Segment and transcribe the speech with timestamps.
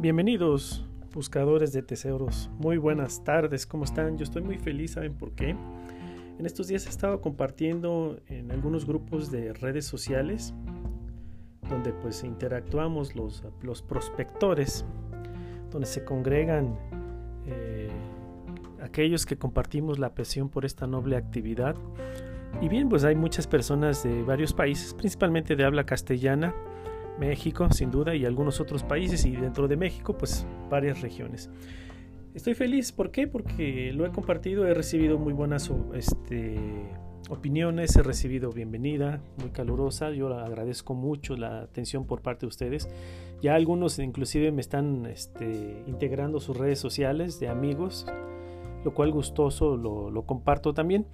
[0.00, 2.48] Bienvenidos, buscadores de tesoros.
[2.58, 4.16] Muy buenas tardes, ¿cómo están?
[4.16, 5.54] Yo estoy muy feliz, ¿saben por qué?
[6.38, 10.54] En estos días he estado compartiendo en algunos grupos de redes sociales
[11.68, 14.86] donde pues interactuamos los, los prospectores,
[15.70, 16.78] donde se congregan
[17.44, 17.90] eh,
[18.82, 21.76] aquellos que compartimos la pasión por esta noble actividad.
[22.62, 26.54] Y bien, pues hay muchas personas de varios países, principalmente de habla castellana,
[27.20, 31.50] México, sin duda, y algunos otros países, y dentro de México, pues varias regiones.
[32.34, 33.26] Estoy feliz, ¿por qué?
[33.28, 36.56] Porque lo he compartido, he recibido muy buenas este,
[37.28, 42.88] opiniones, he recibido bienvenida muy calurosa, yo agradezco mucho la atención por parte de ustedes.
[43.42, 48.06] Ya algunos inclusive me están este, integrando sus redes sociales de amigos,
[48.84, 51.06] lo cual gustoso lo, lo comparto también.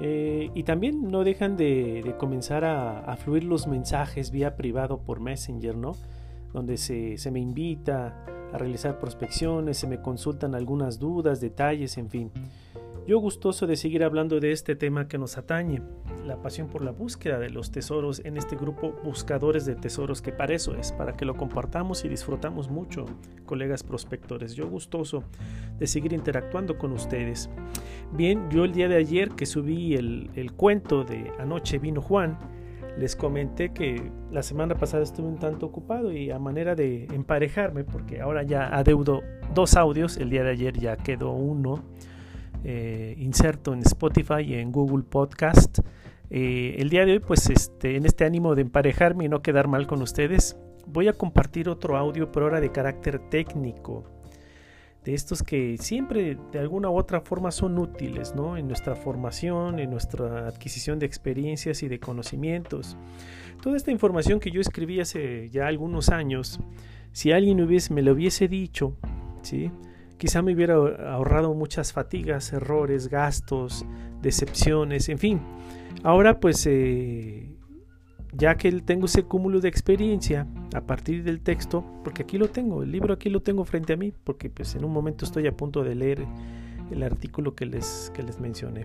[0.00, 5.76] Eh, y también no dejan de, comenzar a, fluir los mensajes vía privado por Messenger,
[5.76, 5.92] ¿no?
[6.52, 12.10] Donde se, se me invita a realizar prospecciones, se me consultan algunas dudas, detalles, en
[12.10, 12.30] fin.
[13.04, 15.82] Yo gustoso de seguir hablando de este tema que nos atañe,
[16.24, 20.30] la pasión por la búsqueda de los tesoros en este grupo Buscadores de Tesoros, que
[20.30, 23.06] para eso es, para que lo compartamos y disfrutamos mucho,
[23.44, 24.54] colegas prospectores.
[24.54, 25.24] Yo gustoso
[25.80, 27.50] de seguir interactuando con ustedes.
[28.12, 32.38] Bien, yo el día de ayer que subí el, el cuento de Anoche vino Juan,
[32.96, 37.82] les comenté que la semana pasada estuve un tanto ocupado y a manera de emparejarme,
[37.82, 41.82] porque ahora ya adeudo dos audios, el día de ayer ya quedó uno
[42.64, 45.80] eh, inserto en Spotify y en Google Podcast.
[46.30, 49.68] Eh, el día de hoy, pues este, en este ánimo de emparejarme y no quedar
[49.68, 54.04] mal con ustedes, voy a compartir otro audio, pero ahora de carácter técnico.
[55.04, 58.56] De estos que siempre de alguna u otra forma son útiles ¿no?
[58.56, 62.96] en nuestra formación, en nuestra adquisición de experiencias y de conocimientos.
[63.60, 66.60] Toda esta información que yo escribí hace ya algunos años,
[67.10, 68.96] si alguien me lo hubiese dicho,
[69.42, 69.72] ¿sí?
[70.22, 73.84] Quizá me hubiera ahorrado muchas fatigas, errores, gastos,
[74.20, 75.40] decepciones, en fin.
[76.04, 77.56] Ahora pues eh,
[78.32, 80.46] ya que tengo ese cúmulo de experiencia
[80.76, 83.96] a partir del texto, porque aquí lo tengo, el libro aquí lo tengo frente a
[83.96, 86.24] mí, porque pues en un momento estoy a punto de leer
[86.92, 88.84] el artículo que les, que les mencioné.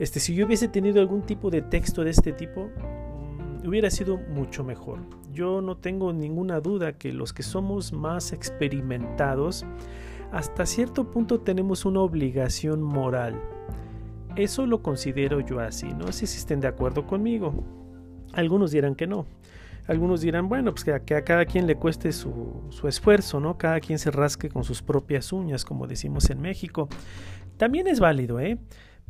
[0.00, 4.16] Este, si yo hubiese tenido algún tipo de texto de este tipo, mm, hubiera sido
[4.16, 4.98] mucho mejor.
[5.32, 9.64] Yo no tengo ninguna duda que los que somos más experimentados
[10.32, 13.40] hasta cierto punto tenemos una obligación moral.
[14.36, 17.52] Eso lo considero yo así, no sé si estén de acuerdo conmigo.
[18.32, 19.26] Algunos dirán que no.
[19.86, 23.56] Algunos dirán, bueno, pues que a, cada quien le cueste su, su esfuerzo, ¿no?
[23.56, 26.88] Cada quien se rasque con sus propias uñas, como decimos en México.
[27.56, 28.58] También es válido, ¿eh?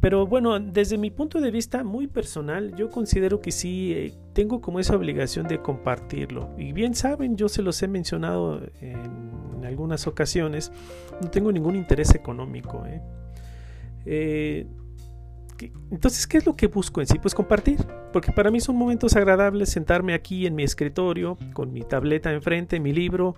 [0.00, 4.60] Pero bueno, desde mi punto de vista muy personal, yo considero que sí eh, tengo
[4.60, 6.50] como esa obligación de compartirlo.
[6.56, 10.72] Y bien saben, yo se los he mencionado en, algunas ocasiones,
[11.20, 12.86] no tengo ningún interés económico.
[12.86, 13.03] ¿eh?
[14.06, 14.66] Eh,
[15.91, 17.19] entonces, ¿qué es lo que busco en sí?
[17.19, 17.78] Pues compartir,
[18.12, 22.78] porque para mí son momentos agradables sentarme aquí en mi escritorio, con mi tableta enfrente,
[22.78, 23.34] mi libro,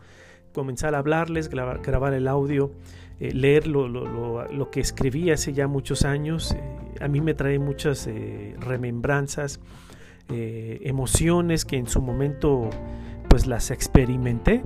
[0.53, 2.73] comenzar a hablarles, grabar el audio
[3.21, 6.61] eh, leer lo, lo, lo, que escribí hace ya muchos años, eh,
[7.03, 9.61] a mí me trae muchas eh, remembranzas,
[10.33, 12.71] emociones que en su momento
[13.29, 14.63] pues las experimenté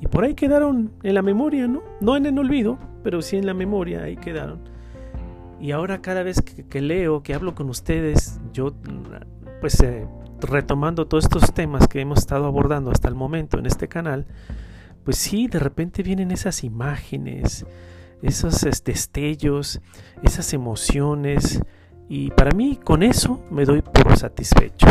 [0.00, 1.82] y por ahí quedaron en la memoria, ¿no?
[2.00, 4.60] No en el olvido, pero sí en la memoria, ahí quedaron.
[5.60, 8.72] Y ahora cada vez que, que leo, que hablo con ustedes, yo
[9.60, 9.84] pues
[10.40, 14.24] retomando todos estos temas que hemos estado abordando hasta el momento en este canal,
[15.04, 17.66] pues sí, de repente vienen esas imágenes,
[18.22, 19.80] esos destellos,
[20.22, 21.60] esas emociones,
[22.08, 24.86] y para mí con eso me doy por satisfecho.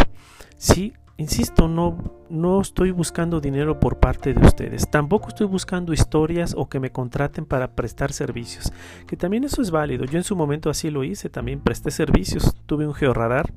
[0.58, 1.98] Sí, insisto, no,
[2.30, 6.92] no estoy buscando dinero por parte de ustedes, tampoco estoy buscando historias o que me
[6.92, 8.72] contraten para prestar servicios,
[9.08, 10.06] que también eso es válido.
[10.06, 13.53] Yo en su momento así lo hice, también presté servicios, tuve un georradar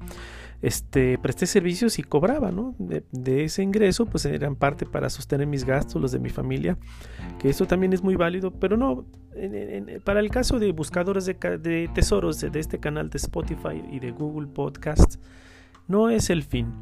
[0.65, 2.75] este, presté servicios y cobraba, ¿no?
[2.79, 6.79] De, ese ingreso, pues eran parte para sostener mis gastos, los de mi familia,
[7.39, 9.05] que eso también es muy válido, pero no,
[10.05, 14.47] para el caso de buscadores de, tesoros de, este canal de Spotify y de Google
[14.47, 15.17] Podcast,
[15.87, 16.73] no es el fin.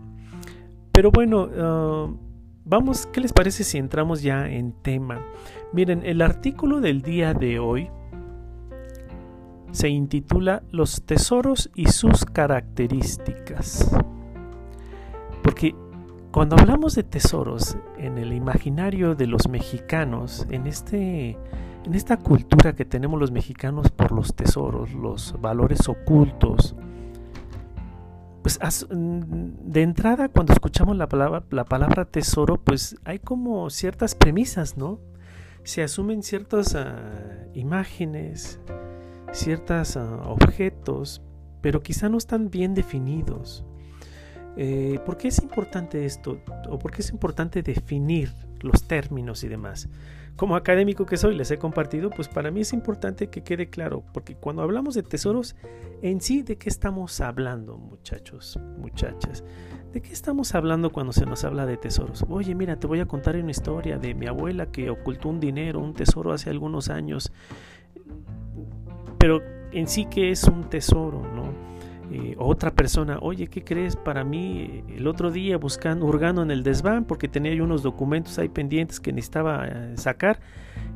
[0.93, 2.09] Pero bueno, ah,
[2.65, 5.27] vamos, ¿qué les parece si entramos ya en tema?
[5.73, 7.91] Miren, el artículo del día de hoy,
[9.73, 13.91] se intitula Los tesoros y sus características.
[15.43, 15.75] Porque
[16.31, 21.37] cuando hablamos de tesoros en el imaginario de los mexicanos, en, este,
[21.85, 26.77] en esta cultura que tenemos los mexicanos por los tesoros, los valores ocultos,
[28.43, 28.59] pues
[28.91, 35.01] de entrada cuando escuchamos la palabra, la palabra tesoro, pues hay como ciertas premisas, ¿no?
[35.65, 38.59] se asumen ciertas ah, imágenes,
[39.33, 41.23] ciertos ah, objetos,
[41.61, 43.65] pero quizá no están bien definidos.
[44.57, 46.39] Eh, ¿Por qué es importante esto?
[46.69, 49.89] ¿O por qué es importante definir los términos y demás?
[50.37, 54.03] Como académico que soy, les he compartido, pues para mí es importante que quede claro,
[54.13, 55.57] porque cuando hablamos de tesoros,
[56.01, 59.45] en sí, ¿de qué estamos hablando, muchachos, muchachas?
[59.93, 62.25] ¿De qué estamos hablando cuando se nos habla de tesoros?
[62.31, 65.81] Oye, mira, te voy a contar una historia de mi abuela que ocultó un dinero,
[65.81, 67.31] un tesoro hace algunos años.
[69.23, 69.41] Pero
[69.71, 71.23] en sí, ¿qué es un tesoro?
[71.23, 71.45] ¿no?
[72.11, 73.95] Eh, otra persona, oye, ¿qué crees?
[73.95, 78.37] Para mí, el otro día buscando, hurgando en el desván, porque tenía yo unos documentos
[78.41, 80.41] ahí pendientes que necesitaba eh, sacar,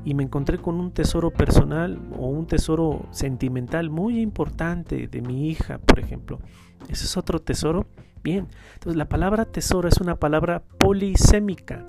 [0.05, 5.49] y me encontré con un tesoro personal o un tesoro sentimental muy importante de mi
[5.49, 6.41] hija, por ejemplo.
[6.89, 7.87] Ese es otro tesoro
[8.25, 11.87] Bien, entonces la palabra tesoro es una palabra polisémica.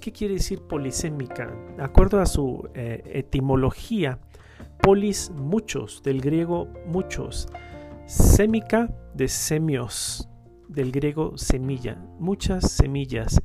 [0.00, 1.54] ¿Qué quiere decir polisémica?
[1.76, 4.18] De acuerdo a su eh, etimología,
[4.82, 7.48] polis muchos, del griego muchos,
[8.06, 10.28] sémica de semios,
[10.68, 13.40] del griego semilla, muchas semillas,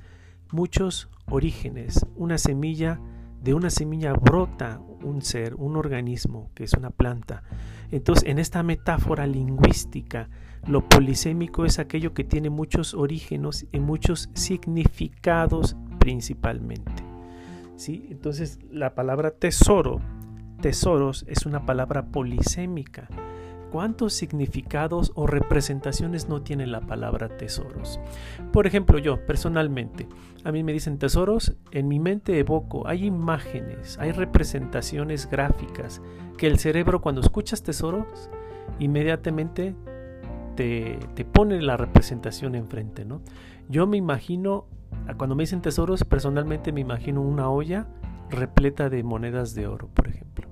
[0.52, 3.00] muchos orígenes, una semilla
[3.42, 7.44] de una semilla brota un ser, un organismo, que es una planta.
[7.92, 10.30] Entonces, en esta metáfora lingüística,
[10.68, 17.04] lo polisémico es aquello que tiene muchos orígenes y muchos significados principalmente.
[17.76, 18.08] ¿Sí?
[18.10, 20.02] Entonces, la palabra tesoro,
[20.60, 23.08] tesoros, es una palabra polisémica.
[23.72, 28.00] ¿Cuántos significados o representaciones no tiene la palabra tesoros?
[28.52, 30.08] Por ejemplo, yo personalmente,
[30.44, 36.02] a mí me dicen tesoros, en mi mente evoco, hay imágenes, hay representaciones gráficas
[36.38, 38.32] que el cerebro cuando escuchas tesoros,
[38.80, 39.76] inmediatamente
[40.56, 43.22] te, te pone la representación enfrente, ¿no?
[43.68, 44.66] Yo me imagino,
[45.18, 47.88] cuando me dicen tesoros, personalmente me imagino una olla
[48.32, 50.49] repleta de monedas de oro, por ejemplo.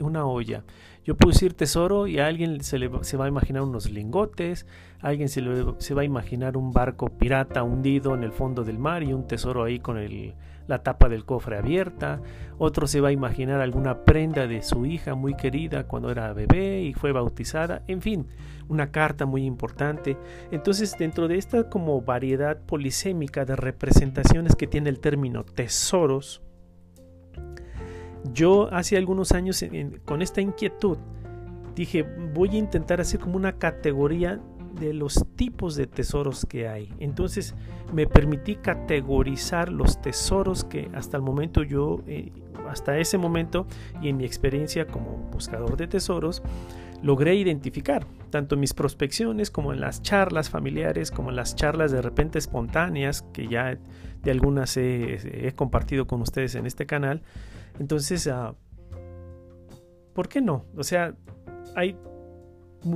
[0.00, 0.64] Una olla.
[1.04, 4.66] Yo puedo decir tesoro y a alguien se, le, se va a imaginar unos lingotes,
[5.00, 5.42] alguien se,
[5.78, 9.26] se, va a imaginar un barco pirata hundido en el fondo del mar y un
[9.26, 10.34] tesoro ahí con el,
[10.66, 12.20] la tapa del cofre abierta,
[12.58, 16.82] otro se va a imaginar alguna prenda de su hija muy querida cuando era bebé
[16.82, 18.26] y fue bautizada, en fin,
[18.68, 20.16] una carta muy importante.
[20.50, 26.42] Entonces, dentro de esta como variedad polisémica de representaciones que tiene el término tesoros,
[28.32, 29.64] yo hace algunos años
[30.04, 30.98] con esta inquietud
[31.74, 34.40] dije voy a intentar hacer como una categoría
[34.78, 36.92] de los tipos de tesoros que hay.
[36.98, 37.54] Entonces
[37.92, 42.32] me permití categorizar los tesoros que hasta el momento yo, eh,
[42.68, 43.66] hasta ese momento
[44.02, 46.42] y en mi experiencia como buscador de tesoros,
[47.02, 51.92] logré identificar, tanto en mis prospecciones como en las charlas familiares, como en las charlas
[51.92, 53.76] de repente espontáneas, que ya
[54.22, 57.20] de algunas he, compartido con ustedes en este canal.
[57.78, 58.54] Entonces, uh,
[60.12, 60.64] ¿por qué no?
[60.76, 61.14] O sea,
[61.74, 61.96] hay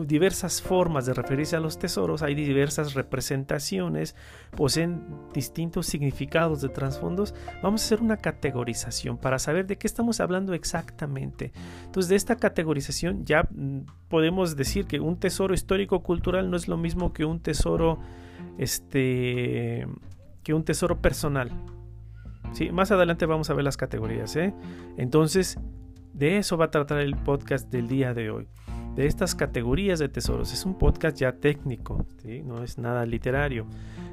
[0.06, 4.14] diversas formas de referirse a los tesoros, hay diversas representaciones,
[4.54, 5.02] poseen
[5.32, 7.34] distintos significados de trasfondos.
[7.62, 11.52] Vamos a hacer una categorización para saber de qué estamos hablando exactamente.
[11.86, 16.68] Entonces, de esta categorización ya mm, podemos decir que un tesoro histórico cultural no es
[16.68, 17.98] lo mismo que un tesoro
[18.58, 19.86] este
[20.42, 21.50] que un tesoro personal.
[22.52, 24.54] Sí, más adelante vamos a ver las categorías, ¿eh?
[24.96, 25.58] Entonces,
[26.12, 28.48] de eso va a tratar el podcast del día de hoy
[28.98, 30.52] de estas categorías de tesoros.
[30.52, 32.04] Es un podcast ya técnico,
[32.44, 33.64] no es nada literario.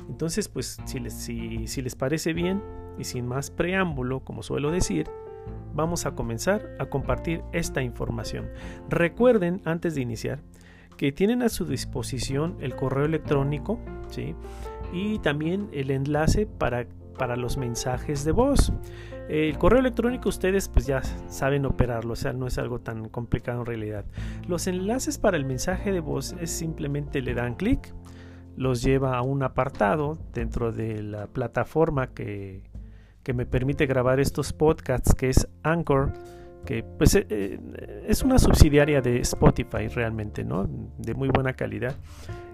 [0.08, 2.62] Entonces, pues si les, si les parece bien
[3.00, 5.08] y sin más preámbulo, como suelo decir,
[5.74, 8.52] vamos a comenzar a compartir esta información.
[8.88, 10.44] Recuerden, antes de iniciar,
[10.98, 13.80] que tienen a su disposición el correo electrónico
[14.94, 18.72] y también el enlace para, para los mensajes de voz.
[19.28, 23.62] El correo electrónico ustedes pues ya saben operarlo, o sea, no es algo tan complicado
[23.62, 24.06] en realidad.
[24.48, 27.94] Los enlaces para el mensaje de voz es simplemente le dan clic,
[28.56, 32.64] los lleva a un apartado dentro de la plataforma que,
[33.34, 36.14] me permite grabar estos podcasts, que es Anchor,
[36.64, 40.70] que pues eh, eh, es una subsidiaria de Spotify realmente, ¿no?
[41.00, 41.96] De muy buena calidad.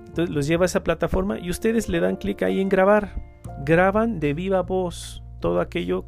[0.07, 3.15] Entonces los lleva a esa plataforma y ustedes le dan clic ahí en grabar.
[3.63, 6.05] Graban de viva voz todo aquello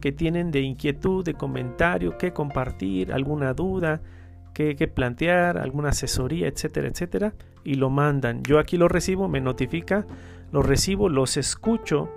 [0.00, 4.00] que tienen de inquietud, de comentario, que compartir, alguna duda,
[4.52, 8.42] que, plantear, alguna asesoría, etcétera, etcétera, y lo mandan.
[8.42, 10.04] Yo aquí lo recibo, me notifica,
[10.50, 12.10] lo recibo, los escucho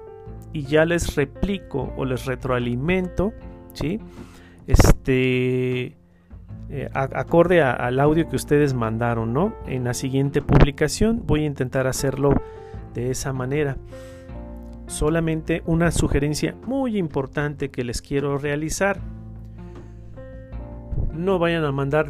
[0.52, 3.34] y ya les replico o les retroalimento,
[3.74, 4.00] ¿sí?
[4.68, 5.96] Este,
[6.70, 9.54] eh, acorde al audio que ustedes mandaron, ¿no?
[9.68, 12.34] En la siguiente publicación voy a intentar hacerlo
[12.94, 13.78] de esa manera.
[14.88, 19.00] Solamente una sugerencia muy importante que les quiero realizar.
[21.14, 22.08] No vayan a mandar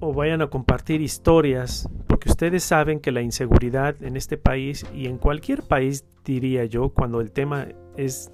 [0.00, 5.06] o vayan a compartir historias, porque ustedes saben que la inseguridad en este país y
[5.06, 8.33] en cualquier país, diría yo, cuando el tema es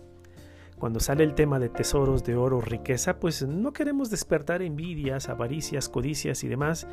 [0.81, 5.91] cuando sale el tema de tesoros de oro, riqueza, pues no queremos despertar envidias, avaricias,
[5.91, 6.89] codicias y demás.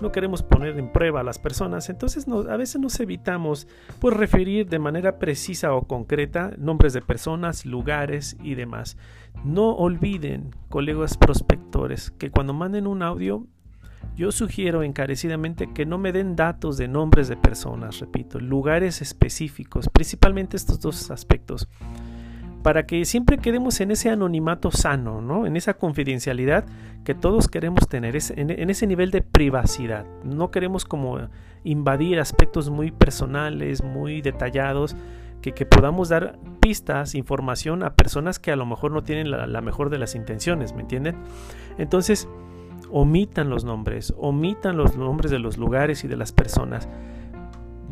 [0.00, 1.90] No queremos poner en prueba a las personas.
[1.90, 3.66] Entonces a veces nos evitamos
[3.98, 8.96] pues referir de manera precisa o concreta nombres de personas, lugares y demás.
[9.44, 13.46] No olviden, colegas prospectores, que cuando manden un audio
[14.16, 19.88] yo sugiero encarecidamente que no me den datos de nombres de personas, repito, lugares específicos,
[19.88, 21.68] principalmente estos dos aspectos
[22.62, 25.46] para que siempre quedemos en ese anonimato sano, ¿no?
[25.46, 26.64] en esa confidencialidad
[27.04, 30.06] que todos queremos tener, en, ese nivel de privacidad.
[30.22, 31.18] No queremos como
[31.64, 34.96] invadir aspectos muy personales, muy detallados,
[35.40, 39.90] que, podamos dar pistas, información a personas que a lo mejor no tienen la, mejor
[39.90, 41.16] de las intenciones, ¿me entienden?
[41.78, 42.28] Entonces,
[42.92, 46.88] omitan los nombres, omitan los nombres de los lugares y de las personas.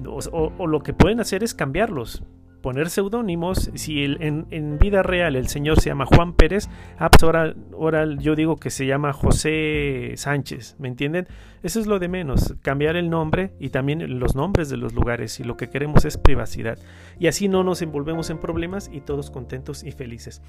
[0.06, 2.22] o, lo que pueden hacer es cambiarlos
[2.60, 3.70] poner seudónimos.
[3.74, 8.34] Si en, vida real el señor se llama Juan Pérez, ah, pues ahora, ahora, yo
[8.34, 11.26] digo que se llama José Sánchez, ¿me entienden?
[11.62, 15.40] Eso es lo de menos, cambiar el nombre y también los nombres de los lugares
[15.40, 16.78] y lo que queremos es privacidad.
[17.18, 20.40] Y así no nos envolvemos en problemas y todos contentos y felices.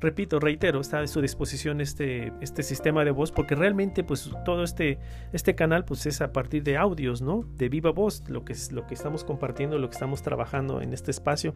[0.00, 4.62] Repito, reitero, está a su disposición este, este sistema de voz porque realmente pues todo
[4.62, 4.98] este,
[5.32, 7.44] este canal pues es a partir de audios, ¿no?
[7.56, 10.92] De viva voz, lo que, es, lo que estamos compartiendo, lo que estamos trabajando en
[10.92, 11.54] este espacio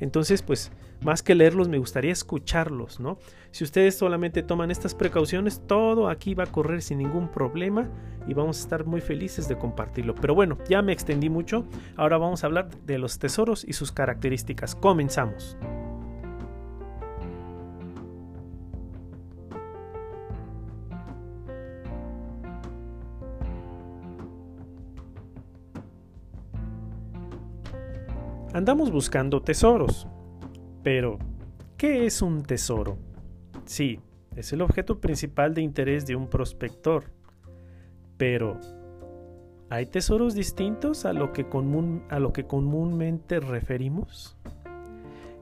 [0.00, 0.72] entonces, pues,
[1.02, 3.18] más que leerlos, me gustaría escucharlos, ¿no?
[3.50, 7.88] Si ustedes solamente toman estas precauciones, todo aquí va a correr sin ningún problema
[8.26, 10.14] y vamos a estar muy felices de compartirlo.
[10.14, 11.66] Pero bueno, ya me extendí mucho.
[11.96, 14.74] Ahora vamos a hablar de los tesoros y sus características.
[14.74, 15.56] Comenzamos.
[28.54, 30.06] Andamos buscando tesoros.
[30.82, 31.18] Pero,
[31.78, 32.98] ¿qué es un tesoro?
[33.64, 33.98] Sí,
[34.36, 37.04] es el objeto principal de interés de un prospector.
[38.18, 38.60] Pero,
[39.70, 41.46] ¿hay tesoros distintos a lo que,
[42.10, 44.36] a lo que comúnmente referimos?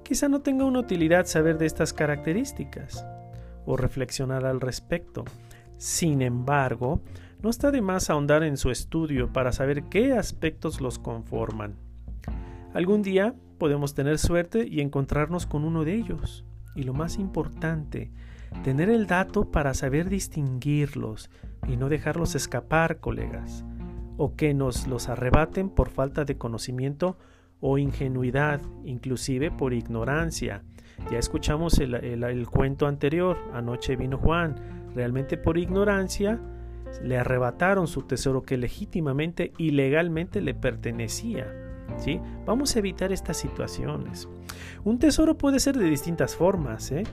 [0.05, 3.05] Quizá no tenga una utilidad saber de estas características
[3.67, 5.25] o reflexionar al respecto.
[5.79, 7.01] Sin embargo,
[7.43, 11.90] no está de más ahondar en su estudio para saber qué aspectos los conforman.
[12.73, 16.45] Algún día podemos tener suerte y encontrarnos con uno de ellos.
[16.77, 18.13] Y lo más importante,
[18.63, 21.31] tener el dato para saber distinguirlos
[21.67, 23.65] y no dejarlos escapar, colegas,
[24.17, 27.19] o que nos los arrebaten por falta de conocimiento
[27.61, 30.63] o ingenuidad, inclusive por ignorancia.
[31.11, 34.55] Ya escuchamos el, cuento anterior, anoche vino Juan,
[34.95, 36.41] realmente por ignorancia
[37.03, 41.70] le arrebataron su tesoro que legítimamente y legalmente le pertenecía.
[42.47, 44.29] Vamos a evitar estas situaciones.
[44.85, 46.91] Un tesoro puede ser de distintas formas.
[46.93, 47.05] ¿eh?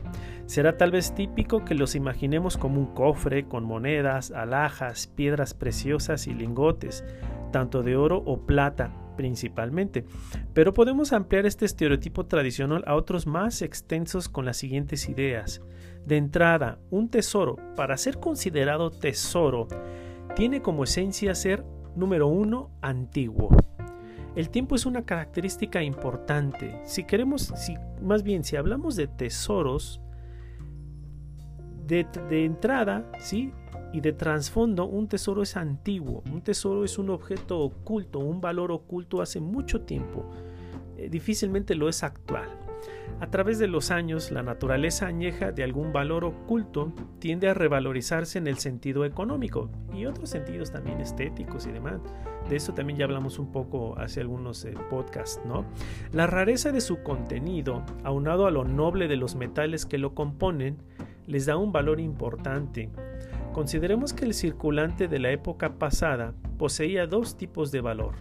[0.46, 6.28] Será tal vez típico que los imaginemos como un cofre con monedas, alhajas, piedras preciosas
[6.28, 7.04] y lingotes,
[7.52, 10.06] tanto de oro o plata principalmente.
[10.54, 15.62] Pero podemos ampliar este estereotipo tradicional a otros más extensos con las siguientes ideas.
[16.06, 19.68] De entrada, un tesoro, para ser considerado tesoro,
[20.36, 21.66] tiene como esencia ser,
[21.96, 23.50] número uno, antiguo.
[24.38, 26.80] El tiempo es una característica importante.
[26.86, 30.00] Si queremos, si, más bien, si hablamos de tesoros,
[31.88, 32.06] de,
[32.46, 33.52] entrada, ¿sí?
[33.94, 36.22] Y de trasfondo, un tesoro es antiguo.
[36.32, 40.30] Un tesoro es un objeto oculto, un valor oculto hace mucho tiempo.
[40.98, 42.48] Eh, difícilmente lo es actual.
[43.20, 48.38] A través de los años, la naturaleza añeja de algún valor oculto tiende a revalorizarse
[48.38, 52.00] en el sentido económico y otros sentidos también estéticos y demás.
[52.48, 55.66] De eso también ya hablamos un poco hace algunos eh, podcasts, ¿no?
[56.12, 60.78] La rareza de su contenido, aunado a lo noble de los metales que lo componen,
[61.26, 62.92] les da un valor importante.
[63.52, 68.14] Consideremos que el circulante de la época pasada poseía dos tipos de valor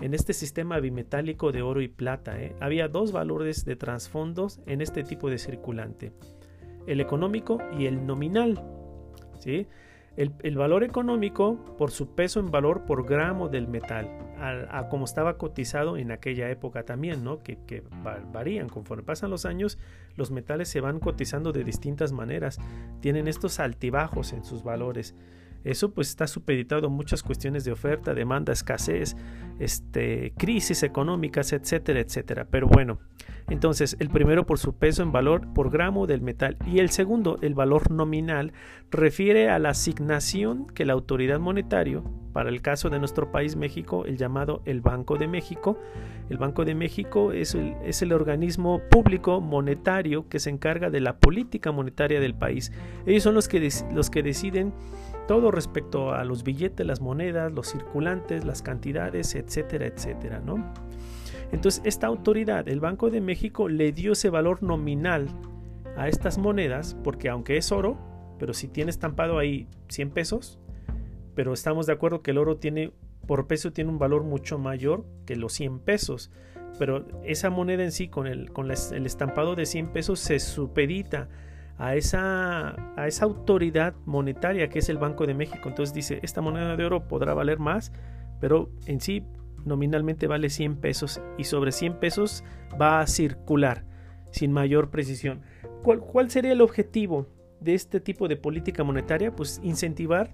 [0.00, 2.40] en este sistema bimetálico de oro y plata.
[2.40, 2.54] ¿eh?
[2.60, 6.12] Había dos valores de trasfondos en este tipo de circulante,
[6.86, 8.62] el económico y el nominal.
[9.38, 9.66] ¿sí?
[10.16, 15.36] El, valor económico por su peso en valor por gramo del metal, a, como estaba
[15.36, 17.42] cotizado en aquella época también, ¿no?
[17.42, 17.82] que, que
[18.32, 19.78] varían conforme pasan los años,
[20.16, 22.58] los metales se van cotizando de distintas maneras,
[23.00, 25.14] tienen estos altibajos en sus valores.
[25.66, 29.16] Eso pues está supeditado a muchas cuestiones de oferta, demanda, escasez,
[29.58, 32.46] este, crisis económicas, etcétera, etcétera.
[32.48, 33.00] Pero bueno,
[33.50, 37.38] entonces el primero por su peso en valor por gramo del metal y el segundo,
[37.42, 38.52] el valor nominal,
[38.92, 42.00] refiere a la asignación que la autoridad monetaria,
[42.32, 45.80] para el caso de nuestro país México, el llamado el Banco de México,
[46.30, 51.00] el Banco de México es el, es el organismo público monetario que se encarga de
[51.00, 52.72] la política monetaria del país.
[53.04, 54.72] Ellos son los que, los que deciden
[55.26, 60.72] todo respecto a los billetes, las monedas, los circulantes, las cantidades, etcétera, etcétera, ¿no?
[61.52, 65.28] Entonces, esta autoridad, el Banco de México, le dio ese valor nominal
[65.96, 67.96] a estas monedas, porque aunque es oro,
[68.38, 70.58] pero si tiene estampado ahí 100 pesos,
[71.34, 72.92] pero estamos de acuerdo que el oro tiene,
[73.26, 76.30] por peso, tiene un valor mucho mayor que los 100 pesos.
[76.78, 81.28] Pero esa moneda en sí, con el, con el estampado de 100 pesos, se supedita
[81.78, 85.68] a esa, a esa autoridad monetaria que es el Banco de México.
[85.68, 87.92] Entonces dice, esta moneda de oro podrá valer más,
[88.40, 89.24] pero en sí
[89.64, 92.44] nominalmente vale 100 pesos y sobre 100 pesos
[92.80, 93.84] va a circular
[94.30, 95.42] sin mayor precisión.
[95.82, 97.26] ¿Cuál, cuál sería el objetivo
[97.60, 99.34] de este tipo de política monetaria?
[99.34, 100.30] Pues incentivar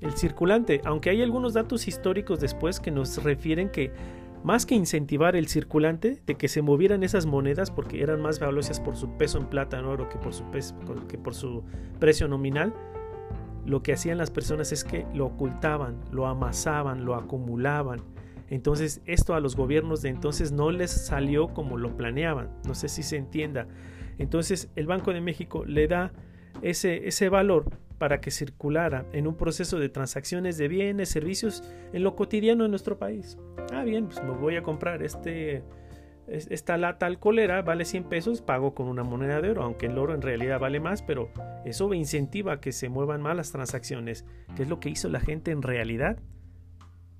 [0.00, 3.92] el circulante, aunque hay algunos datos históricos después que nos refieren que
[4.44, 8.78] más que incentivar el circulante de que se movieran esas monedas porque eran más valiosas
[8.78, 11.64] por su peso en plata en oro que por su
[11.98, 12.74] precio nominal,
[13.64, 18.02] lo que hacían las personas es que lo ocultaban, lo amasaban, lo acumulaban.
[18.50, 22.50] Entonces esto a los gobiernos de entonces no les salió como lo planeaban.
[22.66, 23.66] No sé si se entienda.
[24.18, 26.12] Entonces el Banco de México le da
[26.60, 27.64] ese valor
[28.04, 32.70] para que circulara en un proceso de transacciones de bienes, servicios en lo cotidiano en
[32.70, 33.38] nuestro país.
[33.72, 35.64] Ah, bien, pues me voy a comprar este,
[36.26, 40.12] esta lata alcoholera, vale 100 pesos, pago con una moneda de oro, aunque el oro
[40.12, 41.30] en realidad vale más, pero
[41.64, 45.50] eso incentiva que se muevan más las transacciones, que es lo que hizo la gente
[45.50, 46.18] en realidad,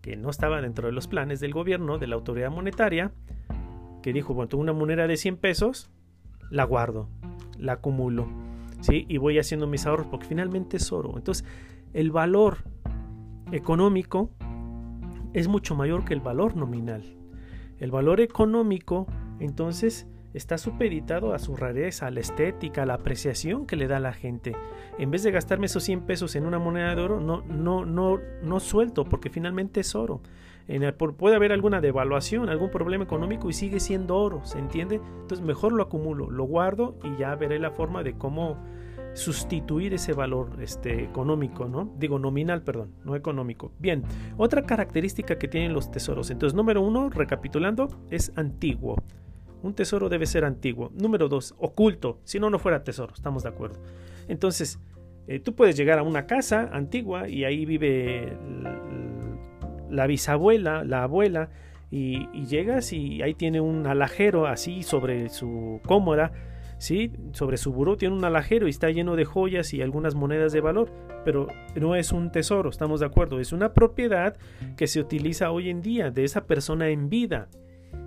[0.03, 3.11] que no estaba dentro de los planes del gobierno, de la autoridad monetaria,
[4.03, 5.91] que dijo, bueno, tengo una moneda de 100 pesos,
[6.51, 7.09] la guardo,
[7.57, 8.44] la acumulo
[8.93, 11.15] y voy haciendo mis ahorros porque finalmente es oro.
[11.17, 11.45] Entonces,
[11.93, 12.59] el valor
[13.53, 14.31] económico
[15.33, 17.03] es mucho mayor que el valor nominal.
[17.79, 19.07] El valor económico,
[19.41, 24.01] entonces, está supeditado a su rareza, a la estética, a la apreciación que le da
[24.01, 24.55] la gente.
[24.99, 28.19] En vez de gastarme esos 100 pesos en una moneda de oro, no, no, no,
[28.43, 30.21] no suelto, porque finalmente es oro.
[31.19, 34.97] Puede haber alguna devaluación, algún problema económico y sigue siendo oro, ¿se entiende?
[34.97, 38.57] Entonces mejor lo acumulo, lo guardo y ya veré la forma de cómo
[39.15, 41.93] sustituir ese valor este, económico, ¿no?
[41.99, 43.73] Digo nominal, perdón, no económico.
[43.79, 44.03] Bien,
[44.37, 46.31] otra característica que tienen los tesoros.
[46.31, 48.97] Entonces, número uno, recapitulando, es antiguo.
[49.63, 50.91] Un tesoro debe ser antiguo.
[50.95, 52.21] Número dos, oculto.
[52.25, 53.81] Si no, no fuera tesoro, estamos de acuerdo.
[54.29, 54.81] Entonces,
[55.27, 58.37] eh, tú puedes llegar a una casa antigua y ahí vive
[59.95, 61.49] la bisabuela, la abuela,
[61.91, 66.33] y, llegas y ahí tiene un alajero así sobre su cómoda,
[66.79, 67.13] ¿sí?
[67.33, 70.61] sobre su buró tiene un alajero y está lleno de joyas y algunas monedas de
[70.61, 70.91] valor,
[71.25, 74.37] pero no es un tesoro, estamos de acuerdo, es una propiedad
[74.77, 77.49] que se utiliza hoy en día de esa persona en vida.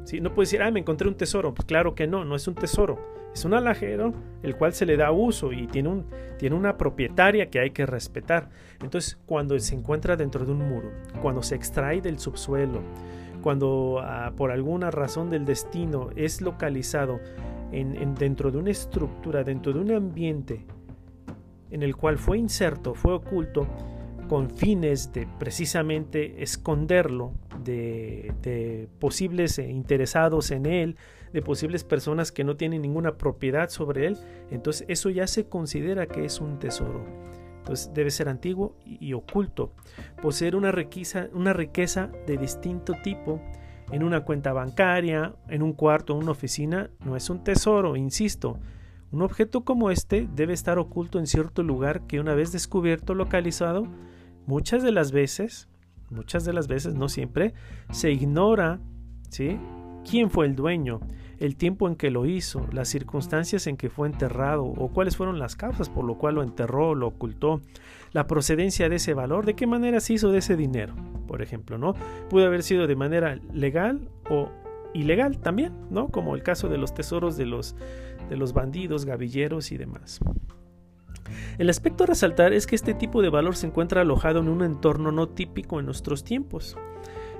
[0.03, 0.21] ¿Sí?
[0.21, 2.55] No puedes decir, ah, me encontré un tesoro, pues claro que no, no es un
[2.55, 2.99] tesoro,
[3.33, 6.05] es un alajero el cual se le da uso y tiene, un,
[6.37, 8.49] tiene una propietaria que hay que respetar.
[8.81, 12.81] Entonces, cuando se encuentra dentro de un muro, cuando se extrae del subsuelo,
[13.41, 17.19] cuando ah, por alguna razón del destino es localizado
[17.71, 20.65] en, dentro de una estructura, dentro de un ambiente
[21.69, 23.67] en el cual fue inserto, fue oculto,
[24.27, 30.97] con fines de precisamente esconderlo de, posibles interesados en él,
[31.33, 34.17] de posibles personas que no tienen ninguna propiedad sobre él,
[34.51, 37.05] entonces eso ya se considera que es un tesoro.
[37.59, 39.73] Entonces debe ser antiguo y, oculto.
[40.21, 43.41] Poseer una riqueza, una riqueza de distinto tipo
[43.91, 48.57] en una cuenta bancaria, en un cuarto, en una oficina, no es un tesoro, insisto.
[49.11, 53.87] Un objeto como este debe estar oculto en cierto lugar que una vez descubierto, localizado,
[54.47, 55.67] muchas de las veces,
[56.09, 57.53] muchas de las veces, no siempre,
[57.91, 58.79] se ignora,
[59.29, 59.59] ¿sí?
[60.09, 61.01] quién fue el dueño,
[61.39, 65.37] el tiempo en que lo hizo, las circunstancias en que fue enterrado o cuáles fueron
[65.37, 67.61] las causas por lo cual lo enterró, lo ocultó,
[68.13, 70.95] la procedencia de ese valor, de qué manera se hizo de ese dinero,
[71.27, 71.93] por ejemplo, ¿no?
[72.29, 74.49] Pudo haber sido de manera legal o
[74.93, 76.07] ilegal también, ¿no?
[76.07, 77.75] Como el caso de los tesoros de los
[78.29, 80.19] de los bandidos, gavilleros y demás.
[81.57, 84.63] El aspecto a resaltar es que este tipo de valor se encuentra alojado en un
[84.63, 86.77] entorno no típico en nuestros tiempos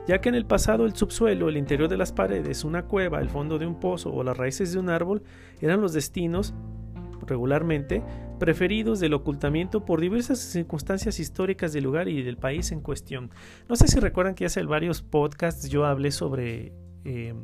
[0.08, 3.30] ya que en el pasado el subsuelo, el interior de las paredes, una cueva, el
[3.30, 5.22] fondo de un pozo o las raíces de un árbol
[5.60, 6.54] eran los destinos
[7.26, 8.04] regularmente
[8.40, 13.32] preferidos del ocultamiento por diversas circunstancias históricas del lugar y del país en cuestión.
[13.68, 16.74] No sé si recuerdan que hace varios podcasts yo hablé sobre...
[17.04, 17.36] Eh,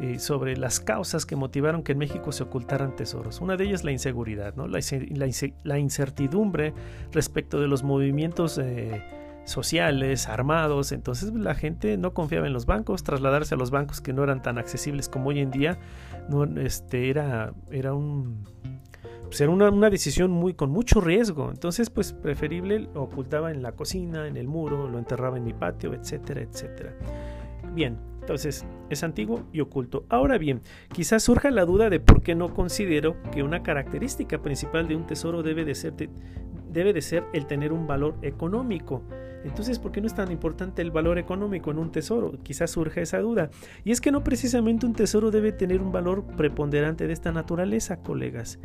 [0.00, 3.40] eh, sobre las causas que motivaron que en México se ocultaran tesoros.
[3.40, 4.68] Una de ellas la inseguridad, ¿no?
[4.68, 6.72] la, incertidumbre
[7.10, 9.02] respecto de los movimientos eh,
[9.44, 10.92] sociales, armados.
[10.92, 14.40] Entonces la gente no confiaba en los bancos, trasladarse a los bancos que no eran
[14.40, 15.78] tan accesibles como hoy en día,
[16.58, 17.52] este, era,
[17.92, 18.44] un
[19.24, 21.50] pues era una, una, decisión muy con mucho riesgo.
[21.50, 25.54] Entonces, pues preferible lo ocultaba en la cocina, en el muro, lo enterraba en mi
[25.54, 26.94] patio, etcétera, etcétera.
[27.74, 30.04] Bien, entonces es antiguo y oculto.
[30.10, 30.60] Ahora bien,
[30.92, 35.06] quizás surja la duda de por qué no considero que una característica principal de un
[35.06, 35.94] tesoro debe de ser,
[36.70, 39.02] debe de ser el tener un valor económico.
[39.44, 42.38] Entonces, ¿por qué no es tan importante el valor económico en un tesoro?
[42.42, 43.48] Quizás surja esa duda.
[43.82, 48.02] Y es que no precisamente un tesoro debe tener un valor preponderante de esta naturaleza,
[48.02, 48.58] colegas.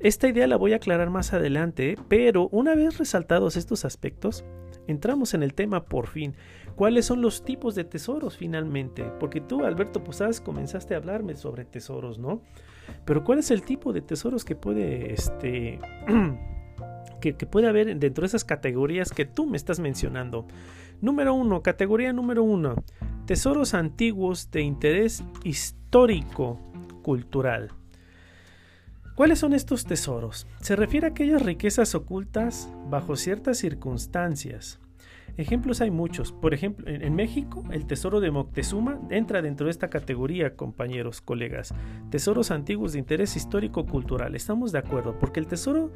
[0.00, 4.44] Esta idea la voy a aclarar más adelante, pero una vez resaltados estos aspectos,
[4.86, 6.34] entramos en el tema por fin.
[6.78, 9.02] ¿Cuáles son los tipos de tesoros finalmente?
[9.18, 12.40] Porque tú, Alberto Posadas, comenzaste a hablarme sobre tesoros, ¿no?
[13.04, 15.80] Pero ¿cuál es el tipo de tesoros que puede, este,
[17.20, 20.46] que, que puede haber dentro de esas categorías que tú me estás mencionando?
[21.00, 22.76] Número uno, categoría número uno,
[23.26, 26.60] tesoros antiguos de interés histórico
[27.02, 27.72] cultural.
[29.16, 30.46] ¿Cuáles son estos tesoros?
[30.60, 34.78] Se refiere a aquellas riquezas ocultas bajo ciertas circunstancias.
[35.38, 36.32] Ejemplos hay muchos.
[36.32, 41.72] Por ejemplo, en, México, el tesoro de Moctezuma entra dentro de esta categoría, compañeros, colegas.
[42.10, 44.34] Tesoros antiguos de interés histórico-cultural.
[44.34, 45.92] Estamos de acuerdo, porque el tesoro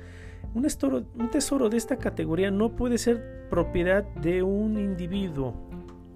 [0.55, 5.69] un un tesoro de esta categoría no puede ser propiedad de un individuo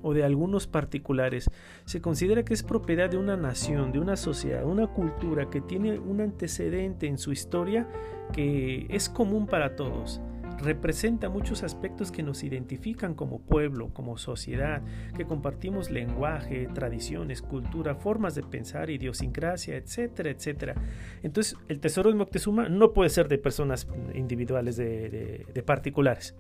[0.03, 1.51] o de algunos particulares.
[1.85, 5.99] Se considera que es propiedad de una nación, de una sociedad, una cultura que tiene
[5.99, 7.89] un antecedente en su historia
[8.33, 10.21] que es común para todos
[10.59, 14.83] representa muchos aspectos que nos identifican como pueblo, como sociedad,
[15.17, 20.75] que compartimos lenguaje, tradiciones, cultura, formas de pensar, idiosincrasia, etcétera, etcétera.
[21.23, 26.35] Entonces, el tesoro de Moctezuma no puede ser de personas individuales, de, particulares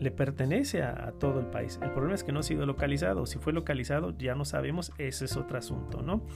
[0.00, 1.78] le pertenece a, todo el país.
[1.80, 3.24] El problema es que no ha sido localizado.
[3.24, 6.26] Si fue localizado, ya no sabemos, ese es otro asunto, ¿no?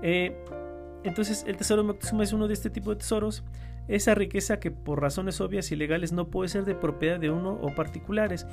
[0.00, 0.42] Eh,
[1.02, 3.44] entonces, el tesoro de Moctezuma es uno de este tipo de tesoros.
[3.86, 7.58] Esa riqueza que por razones obvias y legales no puede ser de propiedad de uno
[7.60, 8.46] o particulares.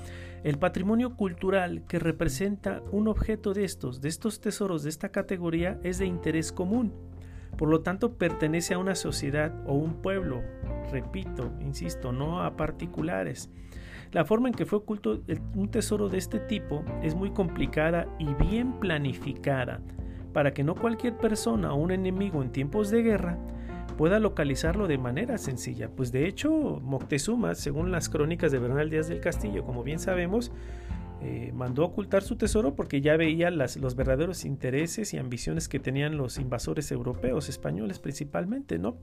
[0.44, 5.80] El patrimonio cultural que representa un objeto de estos, de estos tesoros de esta categoría,
[5.84, 6.94] es de interés común.
[7.58, 10.42] Por lo tanto, pertenece a una sociedad o un pueblo.
[10.92, 13.50] Repito, insisto, no a particulares.
[14.12, 15.22] La forma en que fue oculto
[15.56, 19.82] un tesoro de este tipo es muy complicada y bien planificada
[20.34, 23.38] para que no cualquier persona o un enemigo en tiempos de guerra
[24.02, 25.88] pueda localizarlo de manera sencilla.
[25.88, 26.50] Pues de hecho,
[26.82, 30.52] Moctezuma, según las crónicas de Bernal Díaz del Castillo, como bien sabemos,
[31.22, 35.80] eh, mandó ocultar su tesoro porque ya veía las, los verdaderos intereses y ambiciones que
[35.80, 38.98] tenían los invasores europeos, españoles principalmente, ¿no?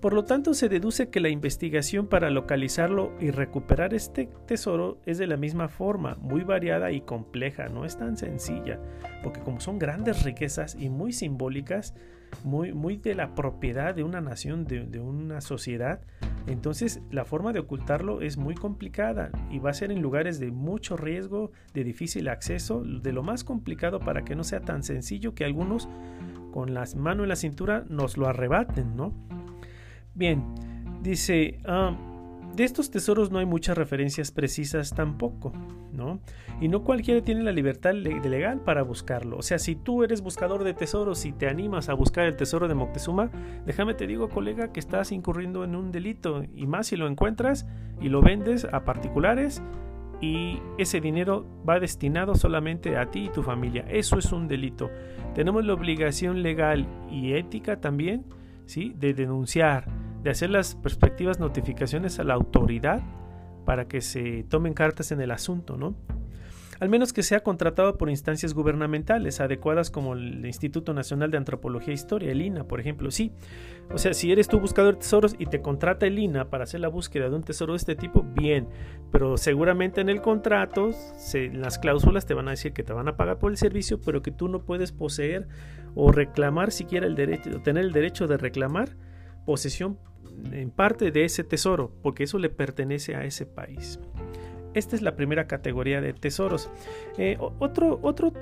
[0.00, 5.18] Por lo tanto, se deduce que la investigación para localizarlo y recuperar este tesoro es
[5.18, 8.80] de la misma forma, muy variada y compleja, no es tan sencilla,
[9.22, 11.92] porque como son grandes riquezas y muy simbólicas,
[12.44, 16.00] muy, muy de la propiedad de una nación, de, de una sociedad,
[16.46, 20.50] entonces la forma de ocultarlo es muy complicada y va a ser en lugares de
[20.50, 25.34] mucho riesgo, de difícil acceso, de lo más complicado para que no sea tan sencillo
[25.34, 25.88] que algunos
[26.50, 29.12] con las manos en la cintura nos lo arrebaten, ¿no?
[30.14, 30.42] Bien,
[31.02, 31.96] dice, ah,
[32.60, 35.50] de estos tesoros no hay muchas referencias precisas tampoco,
[35.94, 36.20] ¿no?
[36.60, 39.38] Y no cualquiera tiene la libertad legal para buscarlo.
[39.38, 42.68] O sea, si tú eres buscador de tesoros y te animas a buscar el tesoro
[42.68, 43.30] de Moctezuma,
[43.64, 46.44] déjame te digo, colega, que estás incurriendo en un delito.
[46.54, 47.66] Y más si lo encuentras
[47.98, 49.62] y lo vendes a particulares
[50.20, 53.86] y ese dinero va destinado solamente a ti y tu familia.
[53.88, 54.90] Eso es un delito.
[55.34, 58.26] Tenemos la obligación legal y ética también,
[58.66, 58.92] ¿sí?
[58.98, 63.02] De denunciar de hacer las perspectivas notificaciones a la autoridad
[63.64, 65.94] para que se tomen cartas en el asunto, ¿no?
[66.80, 71.90] Al menos que sea contratado por instancias gubernamentales adecuadas como el Instituto Nacional de Antropología
[71.90, 73.10] e Historia, el INA, por ejemplo.
[73.10, 73.32] Sí,
[73.92, 76.80] o sea, si eres tú buscador de tesoros y te contrata el INA para hacer
[76.80, 78.66] la búsqueda de un tesoro de este tipo, bien,
[79.12, 80.90] pero seguramente en el contrato,
[81.34, 84.00] en las cláusulas te van a decir que te van a pagar por el servicio,
[84.00, 85.48] pero que tú no puedes poseer
[85.94, 88.96] o reclamar siquiera el derecho, o tener el derecho de reclamar
[89.44, 89.98] posesión
[90.52, 93.98] en parte de ese tesoro, porque eso le pertenece a ese país.
[94.74, 96.70] Esta es la primera categoría de tesoros.
[97.18, 98.32] Eh, otro, otro,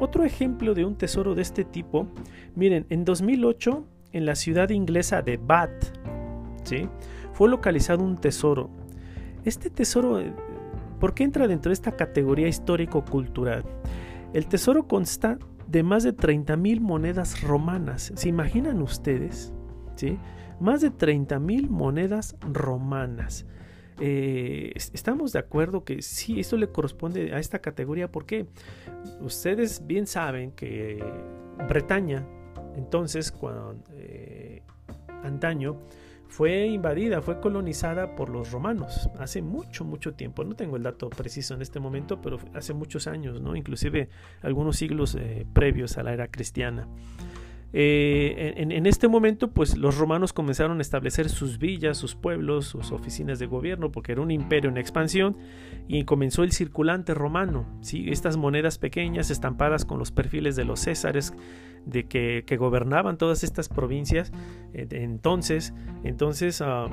[0.00, 2.08] otro ejemplo de un tesoro de este tipo,
[2.56, 5.96] miren, en 2008, en la ciudad inglesa de Bath,
[6.64, 6.88] ¿sí?
[7.32, 8.70] fue localizado un tesoro.
[9.44, 10.32] Este tesoro, eh,
[10.98, 13.64] ¿por qué entra dentro de esta categoría histórico-cultural?
[14.32, 18.12] El tesoro consta de más de 30.000 monedas romanas.
[18.16, 19.52] ¿Se imaginan ustedes?
[20.60, 23.46] Más de 30.000 monedas romanas.
[23.98, 28.46] Eh, estamos de acuerdo que sí, esto le corresponde a esta categoría porque
[29.20, 31.04] ustedes bien saben que
[31.68, 32.26] Bretaña,
[32.76, 34.62] entonces, cuando eh,
[35.22, 35.76] antaño,
[36.28, 40.44] fue invadida, fue colonizada por los romanos hace mucho, mucho tiempo.
[40.44, 43.56] No tengo el dato preciso en este momento, pero hace muchos años, ¿no?
[43.56, 44.08] inclusive
[44.40, 46.86] algunos siglos eh, previos a la era cristiana.
[47.72, 52.90] Eh, en, este momento, pues los romanos comenzaron a establecer sus villas, sus pueblos, sus
[52.90, 55.36] oficinas de gobierno, porque era un imperio en expansión,
[55.86, 57.66] y comenzó el circulante romano.
[57.80, 58.10] ¿sí?
[58.10, 61.32] Estas monedas pequeñas estampadas con los perfiles de los césares
[61.86, 64.32] de que, gobernaban todas estas provincias.
[64.74, 66.88] Eh, entonces, entonces ah,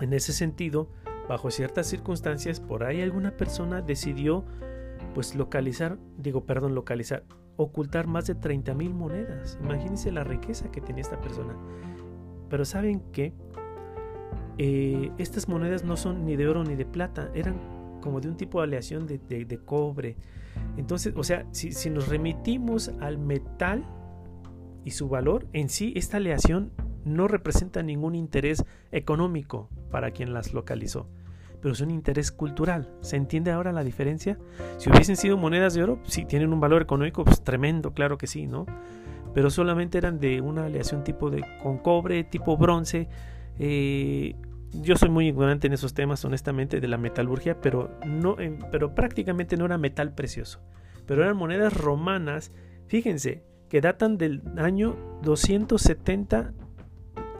[0.00, 0.88] en ese sentido,
[1.28, 4.44] bajo ciertas circunstancias, por ahí alguna persona decidió
[5.14, 7.24] pues localizar, digo, perdón, localizar,
[7.62, 9.58] ocultar más de 30 mil monedas.
[9.62, 11.54] Imagínense la riqueza que tenía esta persona.
[12.48, 13.32] Pero ¿saben qué?
[14.58, 17.56] Eh, estas monedas no son ni de oro ni de plata, eran
[18.00, 20.16] como de un tipo de aleación de, de, cobre.
[20.76, 23.84] Entonces, o sea, si, si, nos remitimos al metal
[24.84, 26.72] y su valor, en sí esta aleación
[27.04, 31.06] no representa ningún interés económico para quien las localizó
[31.60, 32.88] pero es un interés cultural.
[33.00, 34.38] ¿Se entiende ahora la diferencia?
[34.78, 38.26] Si hubiesen sido monedas de oro, sí tienen un valor económico pues, tremendo, claro que
[38.26, 38.66] sí, ¿no?
[39.34, 43.08] Pero solamente eran de una aleación tipo de con cobre, tipo bronce.
[43.58, 44.34] Eh,
[44.72, 48.36] yo soy muy ignorante en esos temas, honestamente, de la metalurgia, pero, no,
[48.70, 50.60] pero prácticamente no era metal precioso.
[51.06, 52.52] Pero eran monedas romanas,
[52.86, 56.52] fíjense, que datan del año 270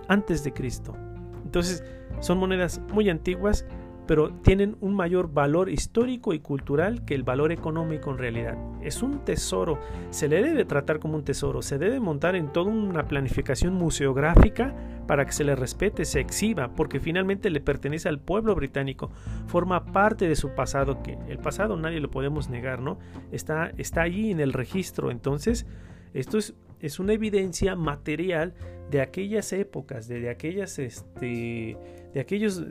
[0.09, 0.97] antes de Cristo.
[1.45, 1.85] Entonces,
[2.21, 3.65] son monedas muy antiguas
[4.11, 8.59] pero tienen un mayor valor histórico y cultural que el valor económico en realidad.
[8.83, 9.79] Es un tesoro,
[10.11, 14.75] se le debe tratar como un tesoro, se debe montar en toda una planificación museográfica
[15.07, 19.13] para que se le respete, se exhiba, porque finalmente le pertenece al pueblo británico,
[19.47, 22.99] forma parte de su pasado, que el pasado nadie lo podemos negar, ¿no?
[23.31, 25.67] Está, está allí en el registro, entonces
[26.15, 28.55] esto es, es una evidencia material
[28.91, 31.77] de aquellas épocas, de, aquellas, este,
[32.13, 32.65] de aquellos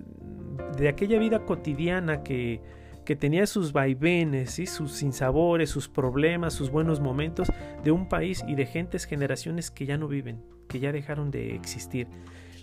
[0.78, 2.62] de aquella vida cotidiana que,
[3.06, 7.52] que tenía sus vaivenes, y sus sinsabores, sus problemas, sus buenos momentos
[7.84, 11.56] de un país y de gentes, generaciones que ya no viven, que ya dejaron de
[11.56, 12.08] existir.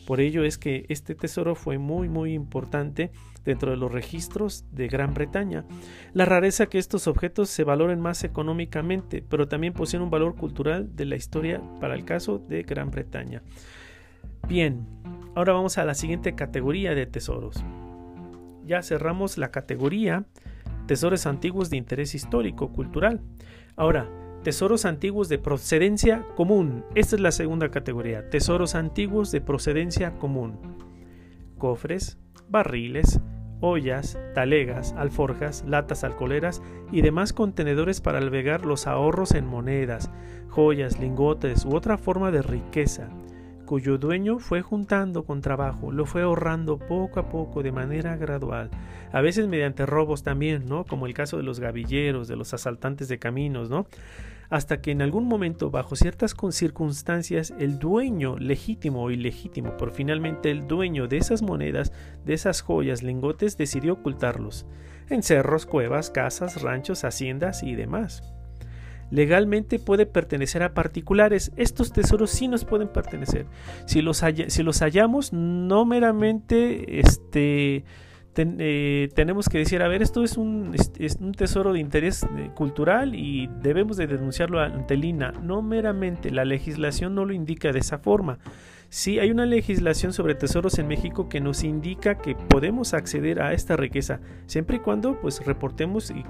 [0.07, 3.11] Por ello es que este tesoro fue muy muy importante
[3.45, 5.65] dentro de los registros de Gran Bretaña.
[6.13, 10.95] La rareza que estos objetos se valoren más económicamente, pero también poseen un valor cultural
[10.95, 13.43] de la historia para el caso de Gran Bretaña.
[14.47, 14.87] Bien,
[15.37, 17.63] ahora vamos a la siguiente categoría de tesoros
[18.67, 20.25] ya cerramos la categoría
[20.87, 23.21] tesoros antiguos de interés histórico, cultural.
[23.77, 24.09] Ahora,
[24.43, 26.85] tesoros antiguos de procedencia común.
[26.95, 28.29] Esta es la segunda categoría.
[28.31, 30.59] Tesoros antiguos de procedencia común.
[31.59, 32.19] Cofres,
[32.49, 33.21] barriles,
[33.61, 40.11] ollas, talegas, alforjas, latas alcoholeras y demás contenedores para albergar los ahorros en monedas,
[40.49, 43.09] joyas, lingotes u otra forma de riqueza
[43.67, 48.71] cuyo dueño fue juntando con trabajo, lo fue ahorrando poco a poco de manera gradual,
[49.13, 50.85] a veces mediante robos también, ¿no?
[50.85, 53.87] Como el caso de los gavilleros, de los asaltantes de caminos, ¿no?
[54.49, 60.51] Hasta que en algún momento, bajo ciertas circunstancias, el dueño legítimo o ilegítimo, pero finalmente
[60.51, 61.93] el dueño de esas monedas,
[62.25, 64.65] de esas joyas, lingotes, decidió ocultarlos
[65.11, 68.36] en cerros, cuevas, casas, ranchos, haciendas y demás
[69.11, 71.53] legalmente puede pertenecer a particulares.
[71.57, 73.47] Estos tesoros sí nos pueden pertenecer.
[73.87, 77.85] Si los, si los hallamos, no meramente este,
[78.39, 82.51] eh, tenemos que decir, a ver, esto es un, es, un tesoro de interés eh,
[82.55, 85.33] cultural y debemos de denunciarlo ante el INA.
[85.33, 88.39] No meramente, la legislación no lo indica de esa forma.
[88.89, 93.53] Sí, hay una legislación sobre tesoros en México que nos indica que podemos acceder a
[93.53, 96.25] esta riqueza, siempre y cuando pues reportemos y,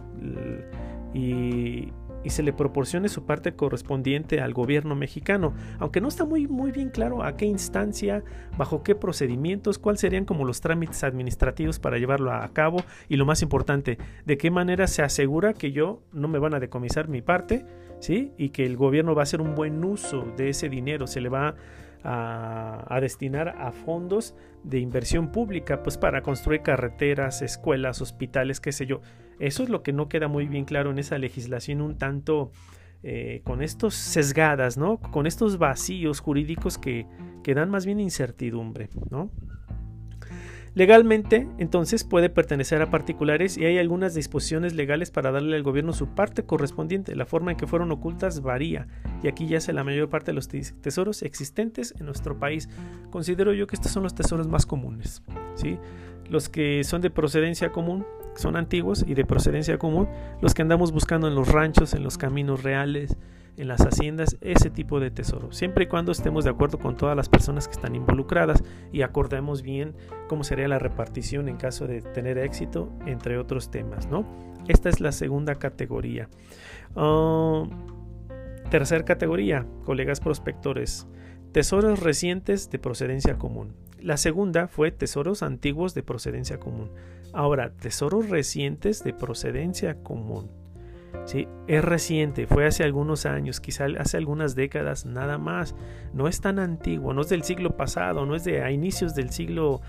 [1.12, 1.93] y
[2.27, 6.73] y se le proporcione su parte correspondiente al gobierno mexicano, aunque no está muy, muy
[6.73, 8.25] bien claro a qué instancia,
[8.59, 13.27] bajo qué procedimientos, cuáles serían como los trámites administrativos para llevarlo a cabo y lo
[13.27, 17.23] más importante, de qué manera se asegura que yo no me van a decomisar mi
[17.23, 17.65] parte,
[18.01, 18.33] ¿sí?
[18.37, 21.29] Y que el gobierno va a hacer un buen uso de ese dinero, se le
[21.29, 21.55] va
[22.03, 24.35] a, a, destinar a fondos
[24.65, 29.01] de inversión pública, pues para construir carreteras, escuelas, hospitales, qué sé yo.
[29.38, 32.51] Eso es lo que no queda muy bien claro en esa legislación un tanto
[33.03, 34.99] eh, con estos sesgadas, ¿no?
[34.99, 37.07] Con estos vacíos jurídicos que,
[37.44, 39.31] que dan más bien incertidumbre, ¿no?
[40.77, 45.94] Legalmente, entonces, puede pertenecer a particulares y hay algunas disposiciones legales para darle al gobierno
[45.94, 47.16] su parte correspondiente.
[47.16, 48.87] La forma en que fueron ocultas varía
[49.22, 52.68] y aquí yace la mayor parte de los tesoros existentes en nuestro país.
[53.09, 55.22] Considero yo que estos son los tesoros más comunes.
[55.55, 55.79] ¿sí?
[56.29, 58.05] Los que son de procedencia común
[58.37, 60.09] son antiguos y de procedencia común,
[60.40, 63.16] los que andamos buscando en los ranchos, en los caminos reales,
[63.57, 67.16] en las haciendas ese tipo de tesoro, siempre y cuando estemos de acuerdo con todas
[67.16, 69.94] las personas que están involucradas y acordemos bien
[70.29, 74.27] cómo sería la repartición en caso de tener éxito, entre otros temas, ¿no?
[74.68, 76.29] Esta es la segunda categoría.
[76.94, 77.68] Uh,
[78.70, 81.07] tercer categoría, colegas prospectores,
[81.53, 83.75] tesoros recientes de procedencia común.
[84.01, 86.90] La segunda fue tesoros antiguos de procedencia común.
[87.33, 90.51] Ahora, tesoros recientes de procedencia común.
[91.25, 91.49] ¿sí?
[91.67, 95.75] Es reciente, fue hace algunos años, quizá hace algunas décadas nada más.
[96.12, 99.31] No es tan antiguo, no es del siglo pasado, no es de a inicios del
[99.31, 99.81] siglo,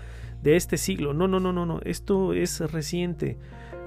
[0.42, 1.14] de este siglo.
[1.14, 1.80] No, no, no, no, no.
[1.84, 3.38] Esto es reciente.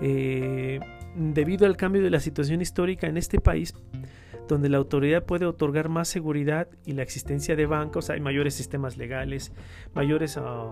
[0.01, 0.79] Eh,
[1.15, 3.73] debido al cambio de la situación histórica en este país,
[4.47, 8.97] donde la autoridad puede otorgar más seguridad y la existencia de bancos, hay mayores sistemas
[8.97, 9.53] legales,
[9.93, 10.69] mayores ah,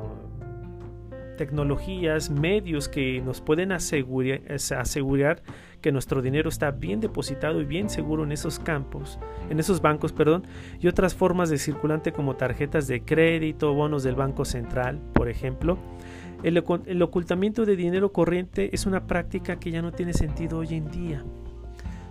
[1.39, 4.41] tecnologías, medios que nos pueden asegurar,
[4.77, 5.41] asegurar
[5.79, 9.17] que nuestro dinero está bien depositado y bien seguro en esos campos,
[9.49, 10.43] en esos bancos, perdón,
[10.81, 15.77] y otras formas de circulante como tarjetas de crédito, bonos del Banco Central, por ejemplo.
[16.43, 20.75] El, el ocultamiento de dinero corriente es una práctica que ya no tiene sentido hoy
[20.75, 21.23] en día.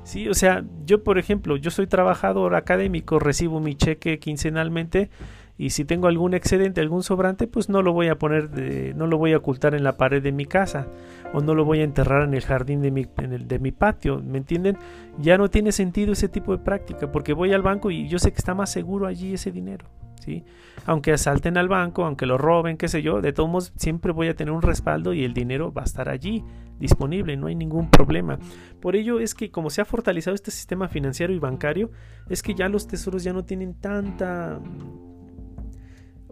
[0.04, 5.10] Sí, o sea, yo por ejemplo, yo soy trabajador académico, recibo mi cheque quincenalmente
[5.58, 9.18] y si tengo algún excedente, algún sobrante, pues no lo voy a poner, no lo
[9.18, 10.86] voy a ocultar en la pared de mi casa
[11.34, 13.72] o no lo voy a enterrar en el jardín de mi, en el, de mi
[13.72, 14.78] patio, ¿me entienden?
[15.18, 18.30] Ya no tiene sentido ese tipo de práctica porque voy al banco y yo sé
[18.30, 19.86] que está más seguro allí ese dinero,
[20.20, 20.44] ¿sí?
[20.86, 24.28] Aunque asalten al banco, aunque lo roben, qué sé yo, de todos modos siempre voy
[24.28, 26.44] a tener un respaldo y el dinero va a estar allí
[26.78, 28.38] disponible, no hay ningún problema.
[28.80, 31.90] Por ello es que como se ha fortalecido este sistema financiero y bancario,
[32.28, 34.60] es que ya los tesoros ya no tienen tanta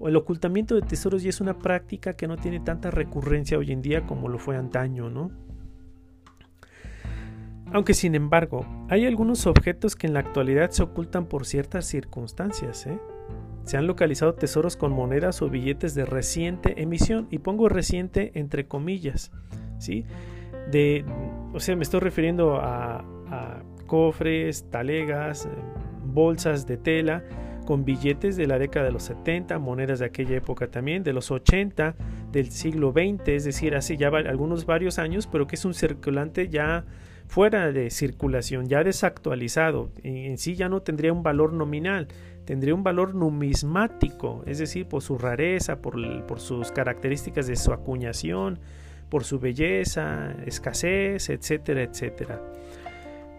[0.04, 3.82] el ocultamiento de tesoros ya es una práctica que no tiene tanta recurrencia hoy en
[3.82, 5.30] día como lo fue antaño, ¿no?
[7.72, 12.86] Aunque sin embargo, hay algunos objetos que en la actualidad se ocultan por ciertas circunstancias,
[12.86, 12.98] ¿eh?
[13.64, 18.68] Se han localizado tesoros con monedas o billetes de reciente emisión, y pongo reciente entre
[18.68, 19.32] comillas,
[19.78, 20.04] ¿sí?
[20.70, 21.04] De,
[21.52, 25.48] o sea, me estoy refiriendo a, a cofres, talegas,
[26.04, 27.24] bolsas de tela,
[27.66, 31.30] con billetes de la década de los 70, monedas de aquella época también, de los
[31.30, 31.94] 80,
[32.32, 36.48] del siglo XX, es decir, hace ya algunos varios años, pero que es un circulante
[36.48, 36.86] ya
[37.26, 42.08] fuera de circulación, ya desactualizado, en sí ya no tendría un valor nominal,
[42.46, 47.72] tendría un valor numismático, es decir, por su rareza, por, por sus características de su
[47.72, 48.60] acuñación,
[49.08, 52.40] por su belleza, escasez, etcétera, etcétera.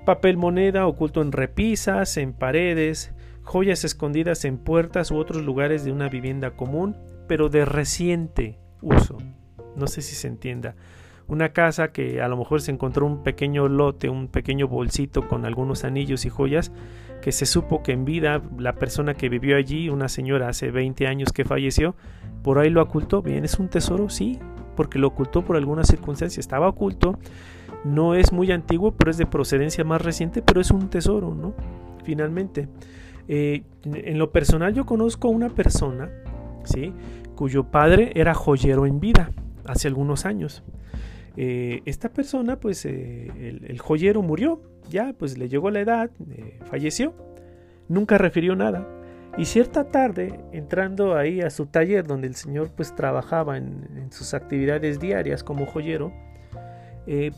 [0.05, 3.11] Papel moneda oculto en repisas, en paredes,
[3.47, 6.97] joyas escondidas en puertas u otros lugares de una vivienda común,
[7.29, 9.17] pero de reciente uso.
[9.77, 10.75] No sé si se entienda.
[11.27, 15.45] Una casa que a lo mejor se encontró un pequeño lote, un pequeño bolsito con
[15.45, 16.73] algunos anillos y joyas,
[17.21, 21.07] que se supo que en vida la persona que vivió allí, una señora hace 20
[21.07, 21.95] años que falleció,
[22.43, 23.21] por ahí lo ocultó.
[23.21, 24.39] Bien, es un tesoro, sí,
[24.75, 26.41] porque lo ocultó por alguna circunstancia.
[26.41, 27.17] Estaba oculto,
[27.85, 31.53] no es muy antiguo, pero es de procedencia más reciente, pero es un tesoro, ¿no?
[32.03, 32.67] Finalmente.
[33.27, 36.09] Eh, en lo personal yo conozco una persona,
[36.63, 36.93] ¿sí?
[37.35, 39.31] Cuyo padre era joyero en vida,
[39.65, 40.63] hace algunos años.
[41.35, 43.31] Eh, esta persona, pues eh,
[43.67, 46.09] el, joyero murió, ya, pues le llegó la edad,
[46.65, 47.13] falleció,
[47.87, 48.87] nunca refirió nada.
[49.37, 54.11] Y cierta tarde, entrando ahí a su taller donde el señor pues trabajaba en, en
[54.11, 56.11] sus actividades diarias como joyero,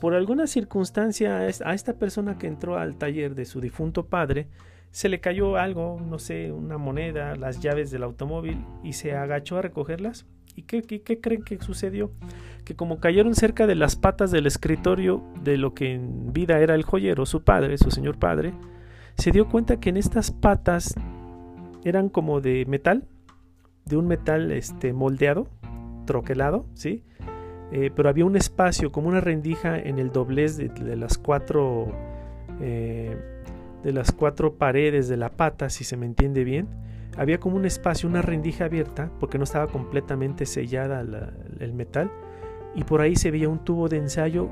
[0.02, 4.48] por alguna circunstancia a esta persona que entró al taller de su difunto padre,
[4.92, 9.58] se le cayó algo, no sé, una moneda, las llaves del automóvil y se agachó
[9.58, 10.26] a recogerlas.
[10.56, 12.12] ¿Y qué, qué, creen que sucedió?
[12.66, 16.76] Que como cayeron cerca de las patas del escritorio de lo que en vida era
[16.76, 18.54] el joyero, su padre, su señor padre,
[19.16, 20.96] se dio cuenta que en estas patas
[21.84, 23.06] eran como de metal,
[23.86, 25.48] de un metal este, moldeado,
[26.06, 27.04] troquelado, ¿sí?
[27.72, 31.92] Eh, pero había un espacio, como una rendija en el doblez de, las cuatro
[32.60, 33.16] eh,
[33.84, 36.68] de las cuatro paredes de la pata, si se me entiende bien,
[37.18, 42.12] había como un espacio, una rendija abierta, porque no estaba completamente sellada el metal,
[42.76, 44.50] y por ahí se veía un tubo de ensayo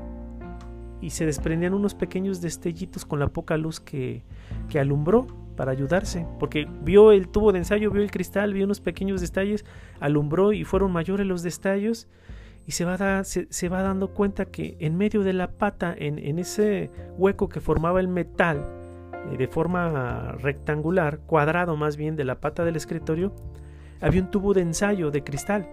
[1.00, 4.24] y se desprendían unos pequeños destellitos con la poca luz que,
[4.68, 5.26] que alumbró
[5.56, 9.64] para ayudarse, porque vio el tubo de ensayo, vio el cristal, vio unos pequeños detalles,
[10.00, 12.08] alumbró y fueron mayores los destellos
[12.66, 16.38] y se va, se, va dando cuenta que en medio de la pata, en, en
[16.38, 18.66] ese hueco que formaba el metal,
[19.36, 23.34] de forma rectangular, cuadrado más bien de la pata del escritorio,
[24.00, 25.68] había un tubo de ensayo de cristal.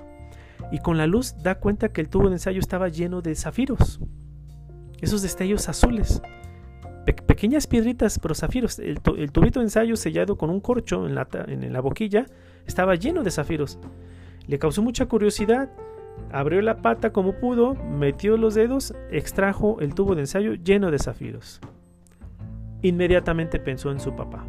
[0.72, 4.00] Y con la luz da cuenta que el tubo de ensayo estaba lleno de zafiros.
[5.02, 6.22] Esos destellos azules.
[7.28, 8.80] pequeñas piedritas, pero zafiros.
[8.80, 12.26] El, tubito de ensayo sellado con un corcho en la, en la boquilla
[12.66, 13.78] estaba lleno de zafiros.
[14.48, 15.70] Le causó mucha curiosidad
[16.32, 21.00] Abrió la pata como pudo, metió los dedos, extrajo el tubo de ensayo lleno de
[21.00, 21.62] zafiros.
[22.86, 24.46] Inmediatamente pensó en su papá.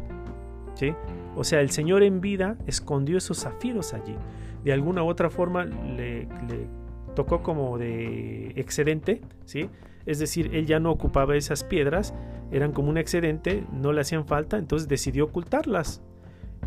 [0.75, 0.93] ¿sí?
[1.35, 4.15] O sea, el Señor en vida escondió esos zafiros allí.
[4.63, 6.27] De alguna u otra forma le,
[7.15, 9.69] tocó como de excedente, ¿sí?
[10.05, 12.13] Es decir, él ya no ocupaba esas piedras,
[12.51, 16.03] eran como un excedente, no le hacían falta, entonces decidió ocultarlas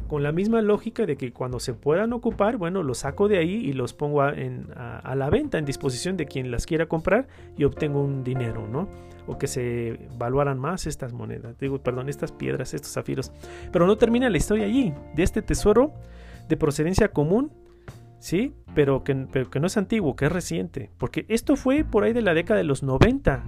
[0.08, 3.54] con la misma lógica de que cuando se puedan ocupar, bueno, los saco de ahí
[3.54, 8.02] y los pongo a, la venta, en disposición de quien las quiera comprar y obtengo
[8.02, 8.88] un dinero, ¿no?
[9.26, 13.32] O que se valuaran más estas monedas, digo, perdón, estas piedras, estos zafiros.
[13.72, 15.92] Pero no termina la historia allí, de este tesoro
[16.48, 17.52] de procedencia común,
[18.18, 18.54] ¿sí?
[18.74, 22.34] Pero que, no es antiguo, que es reciente, porque esto fue por ahí de la
[22.34, 23.44] década de los 90,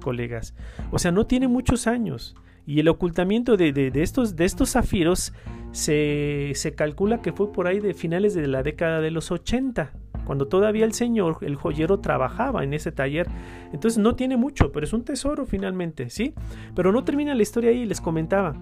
[0.00, 0.54] colegas.
[0.90, 2.34] O sea, no tiene muchos años.
[2.66, 5.32] Y el ocultamiento de, estos, de estos zafiros
[5.72, 9.92] se, calcula que fue por ahí de finales de la década de los 80,
[10.30, 13.26] cuando todavía el señor, el joyero, trabajaba en ese taller.
[13.72, 16.34] Entonces no tiene mucho, pero es un tesoro finalmente, ¿sí?
[16.76, 18.54] Pero no termina la historia ahí, les comentaba.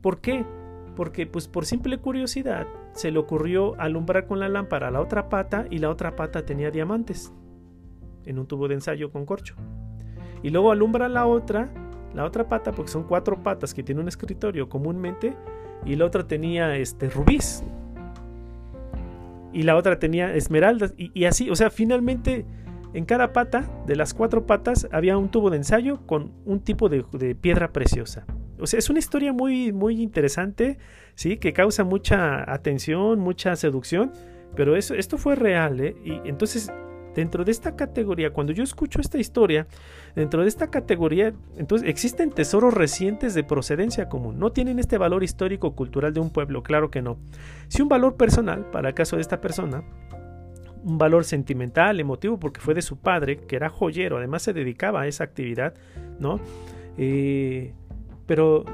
[0.00, 0.46] ¿Por qué?
[0.96, 5.66] Porque pues por simple curiosidad se le ocurrió alumbrar con la lámpara la otra pata
[5.70, 7.34] y la otra pata tenía diamantes
[8.24, 9.56] en un tubo de ensayo con corcho.
[10.42, 11.70] Y luego alumbra la otra
[12.14, 15.36] la otra pata, porque son cuatro patas que tiene un escritorio comúnmente,
[15.84, 17.62] y la otra tenía este rubíes.
[19.54, 20.94] Y la otra tenía esmeraldas.
[20.98, 22.44] Y, así, o sea, finalmente
[22.92, 26.88] en cada pata de las cuatro patas había un tubo de ensayo con un tipo
[26.88, 28.26] de, piedra preciosa.
[28.58, 30.78] O sea, es una historia muy, muy interesante,
[31.14, 31.38] ¿sí?
[31.38, 34.12] Que causa mucha atención, mucha seducción.
[34.56, 35.96] Pero eso, esto fue real, ¿eh?
[36.04, 36.72] Y entonces
[37.14, 39.66] Dentro de esta categoría, cuando yo escucho esta historia,
[40.14, 44.38] dentro de esta categoría, entonces existen tesoros recientes de procedencia común.
[44.38, 47.18] No tienen este valor histórico cultural de un pueblo, claro que no.
[47.68, 49.84] Si un valor personal, para el caso de esta persona,
[50.84, 55.02] un valor sentimental, emotivo, porque fue de su padre, que era joyero, además se dedicaba
[55.02, 55.74] a esa actividad,
[56.18, 56.40] ¿no?
[56.98, 57.72] Eh,
[58.26, 58.64] pero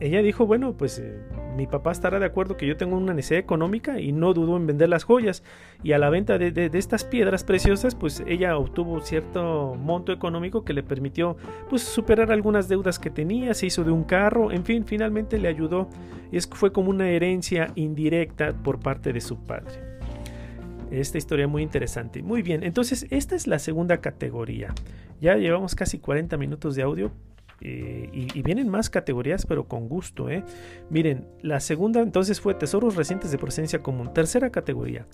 [0.00, 1.18] ella dijo, bueno, pues eh,
[1.56, 4.66] mi papá estará de acuerdo que yo tengo una necesidad económica y no dudó en
[4.66, 5.42] vender las joyas.
[5.82, 10.72] Y a la venta de, estas piedras preciosas, pues ella obtuvo cierto monto económico que
[10.72, 11.36] le permitió
[11.70, 15.48] pues superar algunas deudas que tenía, se hizo de un carro, en fin, finalmente le
[15.48, 15.88] ayudó.
[16.32, 19.94] Es, fue como una herencia indirecta por parte de su padre.
[20.90, 22.22] Esta historia muy interesante.
[22.22, 24.74] Muy bien, entonces esta es la segunda categoría.
[25.20, 27.10] Ya llevamos casi 40 minutos de audio,
[27.60, 30.28] eh, y, vienen más categorías, pero con gusto.
[30.28, 30.44] ¿eh?
[30.90, 34.12] Miren, la segunda entonces fue tesoros recientes de procedencia común.
[34.12, 35.06] Tercera categoría,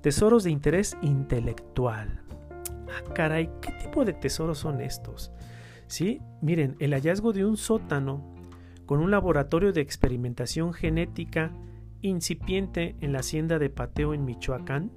[0.00, 2.22] tesoros de interés intelectual.
[2.88, 5.32] Ah, caray, ¿qué tipo de tesoros son estos?
[5.86, 8.34] Sí, miren, el hallazgo de un sótano
[8.86, 11.52] con un laboratorio de experimentación genética
[12.00, 14.90] incipiente en la hacienda de Pateo en Michoacán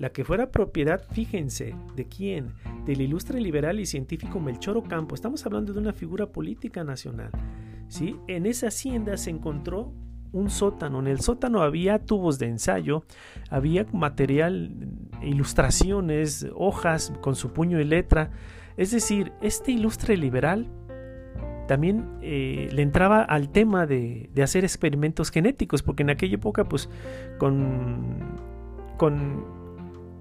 [0.00, 2.54] la que fuera propiedad, fíjense, ¿de quién?
[2.86, 5.14] Del ilustre liberal y científico Melchor Ocampo.
[5.14, 7.30] Estamos hablando de una figura política nacional.
[7.88, 8.16] ¿sí?
[8.26, 9.92] En esa hacienda se encontró
[10.32, 11.00] un sótano.
[11.00, 13.04] En el sótano había tubos de ensayo,
[13.50, 14.70] había material,
[15.20, 18.30] ilustraciones, hojas con su puño y letra.
[18.78, 20.66] Es decir, este ilustre liberal
[21.68, 26.88] también eh, le entraba al tema de, hacer experimentos genéticos, porque en aquella época, pues,
[27.38, 28.38] con,
[28.96, 29.59] con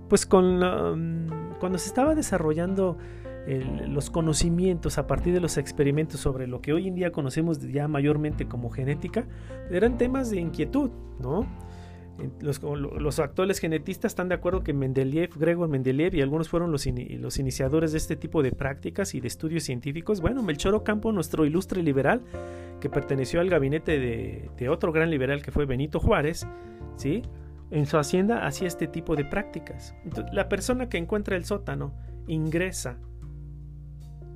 [0.09, 0.59] pues con
[1.59, 2.97] cuando se estaba desarrollando
[3.87, 7.87] los conocimientos a partir de los experimentos sobre lo que hoy en día conocemos ya
[7.87, 9.25] mayormente como genética,
[9.71, 11.47] eran temas de inquietud, ¿no?
[12.41, 17.39] Los, actuales genetistas están de acuerdo que Mendeleev, Gregor Mendeleev y algunos fueron los, los,
[17.39, 20.19] iniciadores de este tipo de prácticas y de estudios científicos.
[20.19, 22.21] Bueno, Melchor Ocampo, nuestro ilustre liberal,
[22.81, 26.45] que perteneció al gabinete de, de otro gran liberal que fue Benito Juárez,
[26.97, 27.21] ¿sí?
[27.71, 29.95] En su hacienda hacía este tipo de prácticas.
[30.31, 31.93] la persona que encuentra el sótano
[32.27, 32.97] ingresa,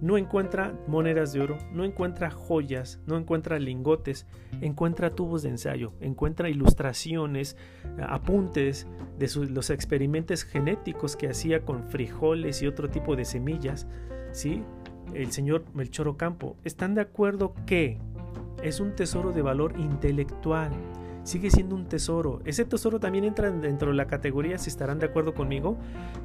[0.03, 4.27] no encuentra monedas de oro, no encuentra joyas, no encuentra lingotes,
[4.59, 7.55] encuentra tubos de ensayo, encuentra ilustraciones,
[8.05, 8.85] apuntes
[9.17, 13.87] de los experimentos genéticos que hacía con frijoles y otro tipo de semillas.
[14.33, 14.61] ¿sí?
[15.13, 17.97] El señor Melchor Ocampo, ¿están de acuerdo que
[18.61, 20.73] es un tesoro de valor intelectual?
[21.23, 22.41] Sigue siendo un tesoro.
[22.45, 25.77] Ese tesoro también entra dentro de la categoría, si estarán de acuerdo conmigo,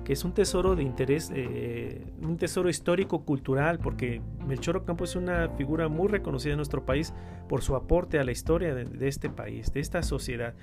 [0.04, 5.48] que es un tesoro de interés, eh, un tesoro histórico-cultural, porque Melchor Ocampo es una
[5.50, 7.14] figura muy reconocida en nuestro país
[7.48, 10.54] por su aporte a la historia de, de este país, de esta sociedad.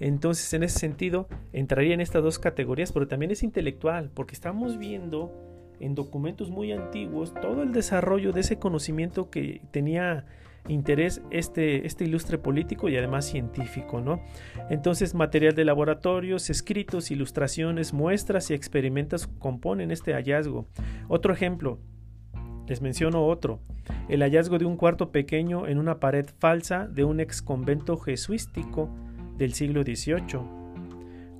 [0.00, 4.78] Entonces, en ese sentido, entraría en estas dos categorías, pero también es intelectual, porque estamos
[4.78, 5.32] viendo
[5.80, 10.24] en documentos muy antiguos todo el desarrollo de ese conocimiento que tenía
[10.68, 14.22] interés este, este ilustre político y además científico, ¿no?
[14.70, 20.66] Entonces, material de laboratorios, escritos, ilustraciones, muestras y experimentos componen este hallazgo.
[21.08, 21.78] Otro ejemplo,
[22.68, 23.60] les menciono otro,
[24.08, 28.88] el hallazgo de un cuarto pequeño en una pared falsa de un ex convento jesuístico
[29.36, 30.62] del siglo XVIII.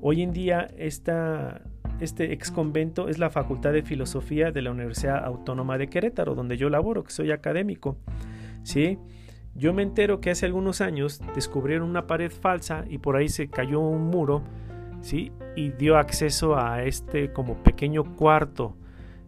[0.01, 5.79] Hoy en día este ex convento es la Facultad de Filosofía de la Universidad Autónoma
[5.79, 7.99] de Querétaro, donde yo laboro, que soy académico.
[8.63, 8.99] ¿Sí?
[9.55, 13.49] Yo me entero que hace algunos años descubrieron una pared falsa y por ahí se
[13.49, 14.43] cayó un muro,
[15.01, 15.31] ¿sí?
[15.57, 18.77] Y dio acceso a este como pequeño cuarto.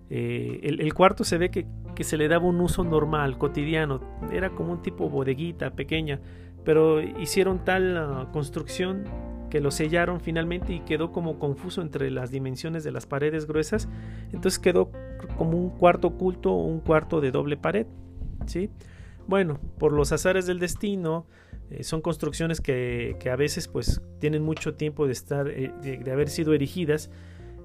[0.09, 1.67] Eh, el, cuarto se ve que,
[2.05, 4.01] se le daba un uso normal, cotidiano.
[4.33, 6.21] Era como un tipo bodeguita pequeña,
[6.65, 9.05] pero hicieron tal ah, construcción
[9.51, 13.89] que lo sellaron finalmente y quedó como confuso entre las dimensiones de las paredes gruesas.
[14.33, 14.91] Entonces quedó
[15.37, 17.87] como un cuarto oculto, un cuarto de doble pared,
[18.47, 18.71] ¿sí?
[19.27, 21.27] Bueno, por los azares del destino,
[21.71, 26.29] eh, son construcciones que, a veces pues tienen mucho tiempo de estar, eh, de, haber
[26.29, 27.11] sido erigidas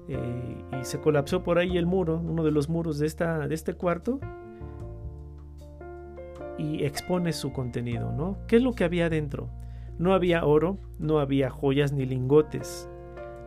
[0.08, 3.54] eh, y se colapsó por ahí el muro, uno de los muros de, esta, de
[3.54, 4.20] este cuarto
[6.58, 8.38] y expone su contenido, ¿no?
[8.46, 9.48] ¿Qué es lo que había dentro?
[9.98, 12.89] No había oro, no había joyas ni lingotes,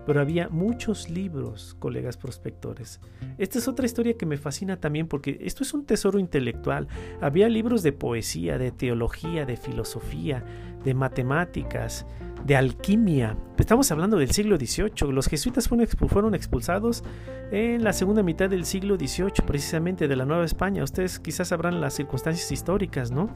[0.06, 3.00] pero había muchos libros, colegas prospectores.
[3.38, 6.88] Esta es otra historia que me fascina también porque esto es un tesoro intelectual.
[7.22, 10.44] Había libros de poesía, de teología, de filosofía,
[10.84, 12.06] de matemáticas,
[12.46, 13.38] de alquimia.
[13.58, 15.12] Estamos hablando del siglo XVIII.
[15.12, 17.04] Los jesuitas fueron expulsados
[17.52, 20.84] en la segunda mitad del siglo XVIII, precisamente de la Nueva España.
[20.84, 23.30] Ustedes quizás sabrán las circunstancias históricas, ¿no?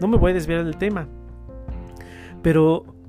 [0.00, 1.08] No me voy a desviar del tema.
[2.42, 2.99] Pero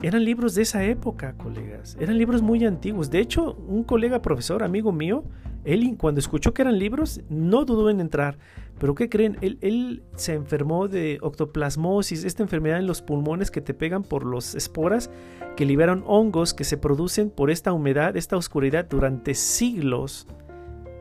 [0.00, 1.96] eran libros de esa época, colegas.
[2.00, 3.10] Eran libros muy antiguos.
[3.10, 5.24] De hecho, un colega profesor, amigo mío,
[5.64, 8.38] él cuando escuchó que eran libros, no dudó en entrar.
[8.78, 9.38] Pero ¿qué creen?
[9.40, 14.24] Él, él, se enfermó de octoplasmosis, esta enfermedad en los pulmones que te pegan por
[14.24, 15.10] las esporas
[15.56, 20.28] que liberan hongos que se producen por esta humedad, esta oscuridad durante siglos.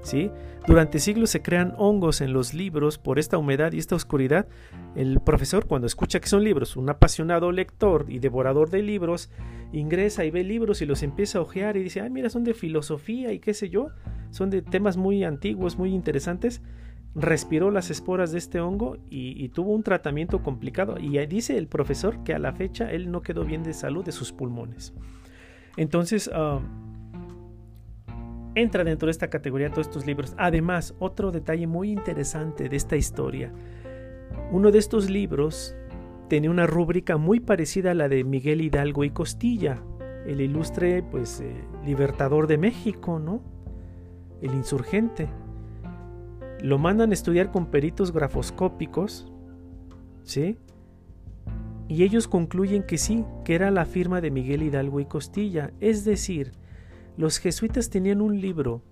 [0.02, 0.32] ¿Sí?
[0.68, 4.48] Durante siglos se crean hongos en los libros por esta humedad y esta oscuridad.
[4.96, 9.32] El profesor, cuando escucha que son libros, un apasionado lector y devorador de libros,
[9.72, 12.54] ingresa y ve libros y los empieza a ojear y dice, ay, mira, son de
[12.54, 13.92] filosofía y qué sé yo,
[14.30, 16.62] son de temas muy antiguos, muy interesantes.
[17.16, 20.98] Respiró las esporas de este hongo y, tuvo un tratamiento complicado.
[21.00, 24.12] Y dice el profesor que a la fecha él no quedó bien de salud de
[24.12, 24.94] sus pulmones.
[25.78, 26.60] Entonces, ah,
[28.62, 30.34] entra dentro de esta categoría todos estos libros.
[30.38, 33.52] Además, otro detalle muy interesante de esta historia,
[34.52, 35.76] uno de estos libros
[36.30, 39.82] tenía una rúbrica muy parecida a la de Miguel Hidalgo y Costilla,
[40.26, 41.54] el ilustre pues eh,
[41.86, 43.42] libertador de México, ¿no?
[44.42, 45.30] El insurgente.
[46.62, 49.32] Lo mandan a estudiar con peritos grafoscópicos,
[50.24, 50.58] ¿sí?
[51.88, 56.04] Y ellos concluyen que sí, que era la firma de Miguel Hidalgo y Costilla, es
[56.04, 56.52] decir,
[57.18, 58.84] los jesuitas tenían un libro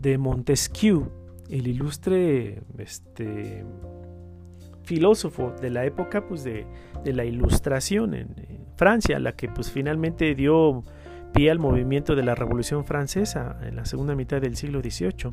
[0.00, 1.10] de Montesquieu,
[1.48, 3.64] el ilustre este,
[4.82, 6.66] filósofo de la época pues, de,
[7.04, 8.34] la ilustración en,
[8.76, 10.82] Francia, la que pues, finalmente dio
[11.32, 15.32] pie al movimiento de la Revolución Francesa en la segunda mitad del siglo XVIII.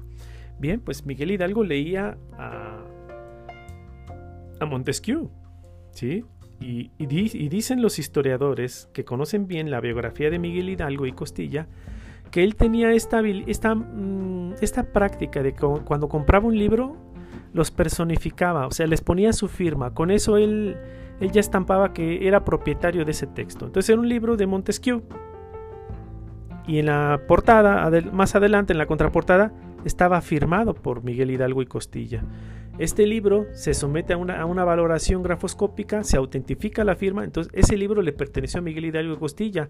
[0.59, 2.85] Bien, pues Miguel Hidalgo leía a,
[4.61, 5.29] a Montesquieu,
[5.91, 6.23] ¿sí?
[6.63, 11.67] Y, dicen los historiadores que conocen bien la biografía de Miguel Hidalgo y Costilla,
[12.31, 16.95] que él tenía esta, esta, mm, esta práctica de que cuando compraba un libro,
[17.53, 19.93] los personificaba, o sea, les ponía su firma.
[19.93, 20.77] Con eso él,
[21.19, 23.65] él ya estampaba que era propietario de ese texto.
[23.65, 25.03] Entonces era un libro de Montesquieu.
[26.65, 29.51] Y en la portada, más adelante, en la contraportada,
[29.85, 32.23] estaba firmado por Miguel Hidalgo y Costilla.
[32.79, 38.01] Este libro se somete a una, valoración grafoscópica, se autentifica la firma, entonces ese libro
[38.01, 39.69] le perteneció a Miguel Hidalgo Costilla.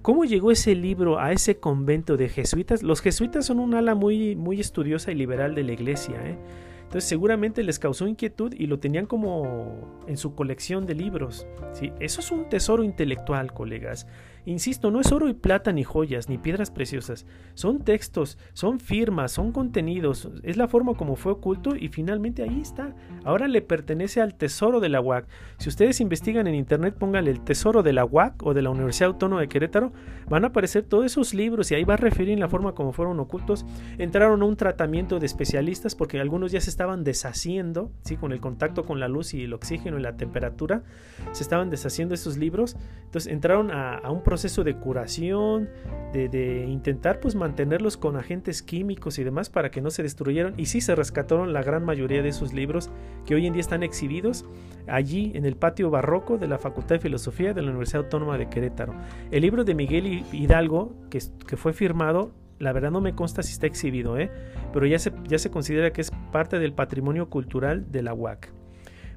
[0.00, 2.82] ¿Cómo llegó ese libro a ese convento de jesuitas?
[2.82, 6.16] Los jesuitas son un ala muy, muy estudiosa y liberal de la iglesia.
[6.24, 6.38] ¿eh?
[6.82, 11.46] Entonces seguramente les causó inquietud y lo tenían como en su colección de libros.
[11.72, 11.92] ¿sí?
[12.00, 14.06] Eso es un tesoro intelectual, colegas.
[14.44, 17.26] Insisto, no es oro y plata ni joyas ni piedras preciosas.
[17.54, 20.28] Son textos, son firmas, son contenidos.
[20.42, 22.94] Es la forma como fue oculto y finalmente ahí está.
[23.24, 25.26] Ahora le pertenece al tesoro de la UAC.
[25.58, 29.10] Si ustedes investigan en internet, pónganle el tesoro de la UAC o de la Universidad
[29.10, 29.92] Autónoma de Querétaro,
[30.28, 32.92] van a aparecer todos esos libros y ahí va a referir en la forma como
[32.92, 33.64] fueron ocultos.
[33.98, 38.16] Entraron a un tratamiento de especialistas porque algunos ya se estaban deshaciendo, ¿sí?
[38.16, 40.82] con el contacto con la luz y el oxígeno y la temperatura,
[41.30, 42.76] se estaban deshaciendo esos libros.
[43.04, 45.68] Entonces entraron a, a un proceso de curación,
[46.14, 50.54] de, intentar pues mantenerlos con agentes químicos y demás para que no se destruyeran.
[50.56, 52.88] Y sí se rescataron la gran mayoría de esos libros
[53.26, 54.46] que hoy en día están exhibidos
[54.88, 58.48] allí en el patio barroco de la Facultad de Filosofía de la Universidad Autónoma de
[58.48, 58.94] Querétaro.
[59.30, 63.52] El libro de Miguel Hidalgo, que, que fue firmado, la verdad no me consta si
[63.52, 64.30] está exhibido, ¿eh?
[64.72, 68.50] pero ya se, ya se considera que es parte del patrimonio cultural de la UAC.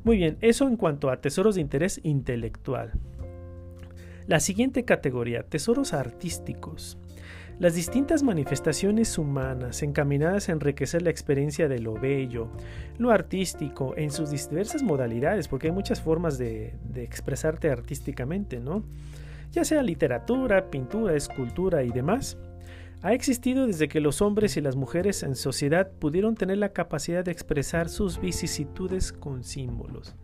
[0.03, 2.91] Muy bien, eso en cuanto a tesoros de interés intelectual.
[4.28, 6.98] La siguiente categoría, tesoros artísticos.
[7.60, 12.50] Las distintas manifestaciones humanas encaminadas a enriquecer la experiencia de lo bello,
[12.98, 18.84] lo artístico, en sus diversas modalidades, porque hay muchas formas de, expresarte artísticamente, ¿no?
[19.52, 22.36] Ya sea literatura, pintura, escultura y demás,
[23.04, 27.24] ha existido desde que los hombres y las mujeres en sociedad pudieron tener la capacidad
[27.24, 30.16] de expresar sus vicisitudes con símbolos.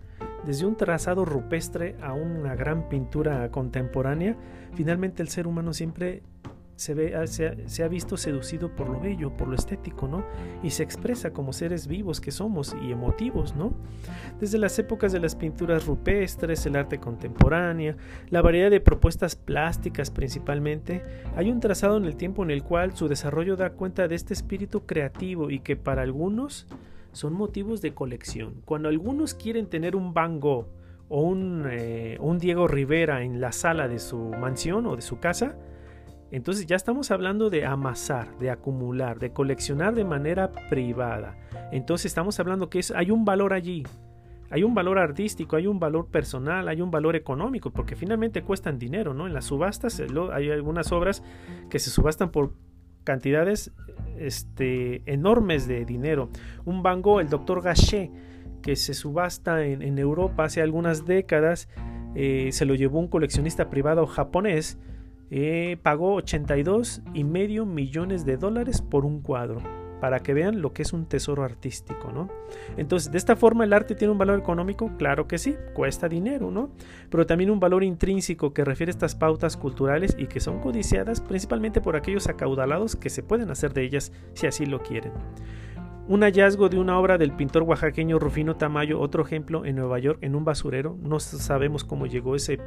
[0.45, 4.35] Desde un trazado rupestre a una gran pintura contemporánea,
[4.73, 6.23] finalmente el ser humano siempre
[6.81, 10.25] se, ve, ah, se, ha, visto seducido por lo bello, por lo estético, ¿no?
[10.63, 13.71] Y se expresa como seres vivos que somos y emotivos, ¿no?
[14.39, 17.95] Desde las épocas de las pinturas rupestres, el arte contemporáneo,
[18.31, 21.03] la variedad de propuestas plásticas principalmente,
[21.35, 24.33] hay un trazado en el tiempo en el cual su desarrollo da cuenta de este
[24.33, 26.65] espíritu creativo y que para algunos
[27.11, 28.61] son motivos de colección.
[28.65, 30.67] Cuando algunos quieren tener un Van Gogh
[31.09, 35.19] o un, eh, un, Diego Rivera en la sala de su mansión o de su
[35.19, 35.57] casa,
[36.31, 41.37] entonces ya estamos hablando de amasar, de acumular, de coleccionar de manera privada.
[41.71, 43.83] Entonces estamos hablando que hay un valor allí.
[44.49, 48.77] Hay un valor artístico, hay un valor personal, hay un valor económico, porque finalmente cuestan
[48.77, 49.25] dinero, ¿no?
[49.25, 50.01] En las subastas
[50.33, 51.23] hay algunas obras
[51.69, 52.53] que se subastan por
[53.03, 53.71] cantidades
[54.17, 56.29] este, enormes de dinero.
[56.65, 58.11] Un Van el doctor Gachet,
[58.61, 61.67] que se subasta en, Europa hace algunas décadas,
[62.15, 64.79] eh, se lo llevó un coleccionista privado japonés,
[65.31, 70.73] eh, pagó 82 y medio millones de dólares por un cuadro para que vean lo
[70.73, 72.27] que es un tesoro artístico, ¿no?
[72.75, 76.51] Entonces, de esta forma el arte tiene un valor económico, claro que sí, cuesta dinero,
[76.51, 76.71] ¿no?
[77.09, 81.21] Pero también un valor intrínseco que refiere a estas pautas culturales y que son codiciadas
[81.21, 85.13] principalmente por aquellos acaudalados que se pueden hacer de ellas si así lo quieren.
[86.07, 90.17] Un hallazgo de una obra del pintor oaxaqueño Rufino Tamayo, otro ejemplo en Nueva York,
[90.21, 90.97] en un basurero.
[90.99, 92.59] No sabemos cómo llegó ese,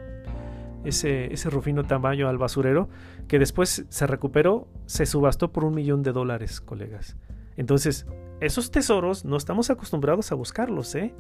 [0.85, 2.89] ese, ese Rufino Tamayo al basurero,
[3.29, 7.17] que después se recuperó, se subastó por un millón de dólares, colegas.
[7.57, 8.07] Entonces,
[8.41, 11.15] esos tesoros no estamos acostumbrados a buscarlos, ¿eh?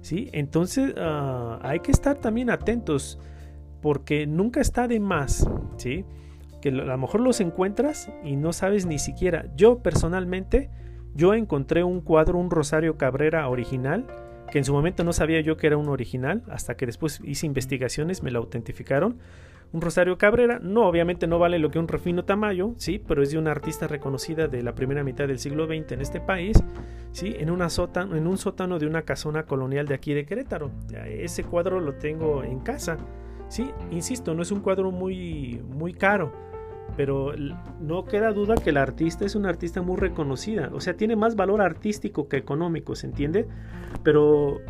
[0.00, 0.28] ¿Sí?
[0.32, 3.18] Entonces, ah, hay que estar también atentos,
[3.80, 6.04] porque nunca está de más, ¿sí?
[6.60, 9.46] Que a lo mejor los encuentras y no sabes ni siquiera.
[9.56, 10.70] Yo personalmente,
[11.14, 14.06] yo encontré un cuadro, un Rosario Cabrera original,
[14.54, 17.44] que en su momento no sabía yo que era un original, hasta que después hice
[17.44, 19.18] investigaciones, me lo autentificaron
[19.72, 23.32] un Rosario Cabrera, no, obviamente no vale lo que un Refino Tamayo, sí, pero es
[23.32, 26.62] de una artista reconocida de la primera mitad del siglo XX en este país,
[27.10, 30.70] sí, en, sótano, en un sótano de una casona colonial de aquí de Querétaro.
[31.04, 32.96] Ese cuadro lo tengo en casa,
[33.48, 36.32] sí, insisto, no es un cuadro muy, muy caro,
[36.96, 37.32] pero
[37.80, 41.36] no queda duda que el artista es una artista muy reconocida, o sea, tiene más
[41.36, 43.46] valor artístico que económico, ¿se entiende?
[44.02, 44.60] Pero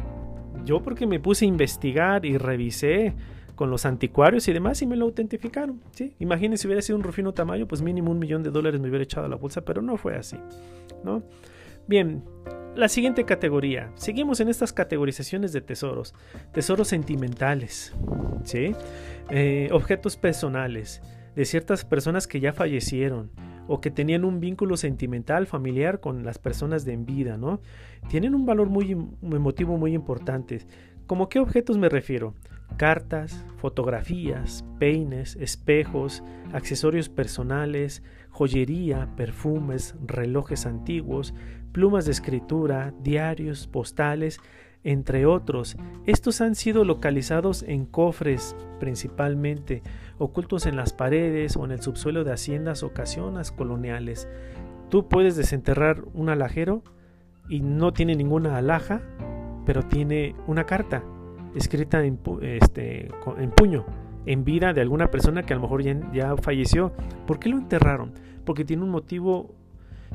[0.64, 3.14] yo porque me puse a investigar y revisé,
[3.54, 5.80] con los anticuarios y demás y me lo autentificaron.
[5.92, 6.14] ¿sí?
[6.18, 9.04] Imagínense si hubiera sido un Rufino Tamayo, pues mínimo un millón de dólares me hubiera
[9.04, 10.36] echado a la bolsa, pero no fue así.
[11.02, 11.22] ¿no?
[11.86, 12.24] Bien,
[12.74, 13.90] la siguiente categoría.
[13.94, 16.14] Seguimos en estas categorizaciones de tesoros.
[16.52, 17.94] Tesoros sentimentales,
[18.44, 18.74] ¿sí?
[19.30, 21.00] Eh, objetos personales
[21.34, 23.30] de ciertas personas que ya fallecieron
[23.66, 27.60] o que tenían un vínculo sentimental familiar con las personas de en vida, ¿no?
[28.08, 30.60] Tienen un valor muy emotivo muy importante.
[31.06, 32.34] ¿Cómo qué objetos me refiero?
[32.76, 36.22] cartas, fotografías, peines, espejos,
[36.52, 41.34] accesorios personales, joyería, perfumes, relojes antiguos,
[41.72, 44.40] plumas de escritura, diarios, postales,
[44.84, 45.76] entre otros.
[46.06, 49.82] Estos han sido localizados en cofres principalmente,
[50.18, 54.28] ocultos en las paredes o en el subsuelo de haciendas o casionas coloniales.
[54.90, 56.82] Tú puedes desenterrar un alajero
[57.48, 59.00] y no tiene ninguna alhaja,
[59.66, 61.02] pero tiene una carta
[61.54, 63.10] escrita en, este,
[63.56, 63.84] puño.
[64.26, 65.82] en vida de alguna persona que a lo mejor
[66.12, 66.92] ya, falleció.
[67.26, 68.12] ¿Por qué lo enterraron?
[68.44, 69.54] Porque tiene un motivo,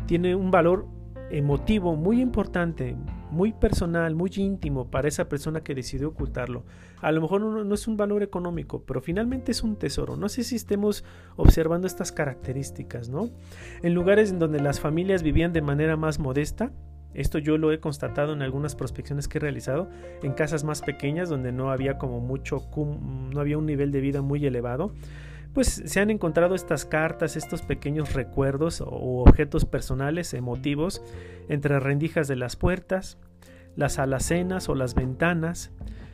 [0.06, 0.86] tiene un valor
[1.32, 2.96] emotivo muy importante,
[3.30, 6.64] muy personal, muy íntimo para esa persona que decidió ocultarlo.
[7.02, 10.18] A lo mejor no, es un valor económico, pero finalmente es un tesoro.
[10.18, 11.04] No sé si estemos
[11.36, 13.30] observando estas características, ¿no?
[13.84, 16.72] En lugares en donde las familias vivían de manera más modesta,
[17.14, 19.90] esto yo lo he constatado en algunas prospecciones que he realizado
[20.22, 24.22] en casas más pequeñas donde no había como mucho, no había un nivel de vida
[24.22, 24.94] muy elevado.
[25.54, 31.02] Pues se han encontrado estas cartas, estos pequeños recuerdos o objetos personales, emotivos,
[31.48, 33.18] entre rendijas de las puertas,
[33.76, 35.72] las alacenas o las ventanas.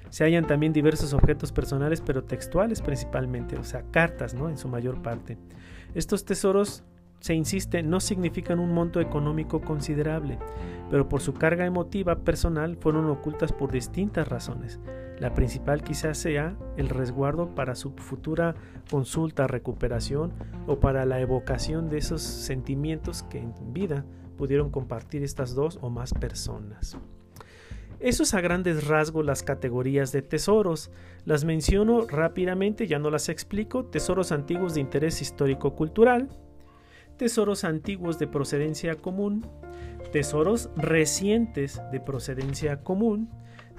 [0.09, 4.49] Se hallan también diversos objetos personales, pero textuales principalmente, o sea, cartas, ¿no?
[4.49, 5.37] En su mayor parte.
[5.93, 6.83] Estos tesoros
[7.19, 10.37] se insiste, no significan un monto económico considerable,
[10.89, 14.79] pero por su carga emotiva personal fueron ocultas por distintas razones.
[15.19, 18.55] La principal quizás sea el resguardo para su futura
[18.89, 20.33] consulta, recuperación
[20.67, 24.05] o para la evocación de esos sentimientos que en vida
[24.37, 26.97] pudieron compartir estas dos o más personas.
[27.99, 30.91] Eso es a grandes rasgos las categorías de tesoros.
[31.23, 33.85] Las menciono rápidamente, ya no las explico.
[33.85, 36.29] Tesoros antiguos de interés histórico-cultural,
[37.17, 39.45] tesoros antiguos de procedencia común,
[40.11, 43.29] tesoros recientes de procedencia común,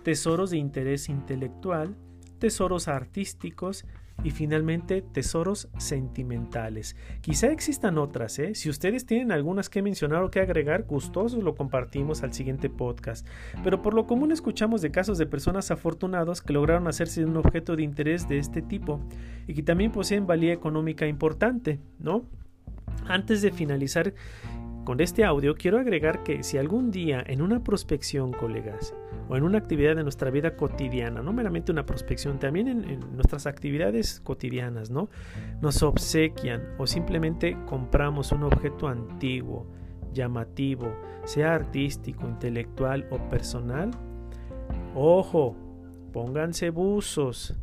[0.02, 1.96] tesoros de interés intelectual,
[2.38, 3.84] tesoros artísticos
[4.24, 6.96] y finalmente tesoros sentimentales.
[7.20, 8.54] Quizá existan otras, ¿eh?
[8.54, 13.26] si ustedes tienen algunas que mencionar o que agregar, gustosos lo compartimos al siguiente podcast.
[13.62, 17.76] Pero por lo común escuchamos de casos de personas afortunados que lograron hacerse un objeto
[17.76, 19.00] de interés de este tipo
[19.46, 22.24] y que también poseen valía económica importante, ¿no?
[23.06, 24.14] Antes de finalizar
[24.84, 28.94] con este audio, quiero agregar que si algún día en una prospección, colegas,
[29.28, 33.46] o en una actividad de nuestra vida cotidiana, no meramente una prospección, también en, nuestras
[33.46, 35.08] actividades cotidianas, ¿no?
[35.60, 39.66] Nos obsequian o simplemente compramos un objeto antiguo,
[40.12, 40.94] llamativo,
[41.24, 43.90] sea artístico, intelectual o personal,
[44.94, 45.56] ojo,
[46.12, 47.56] pónganse buzos,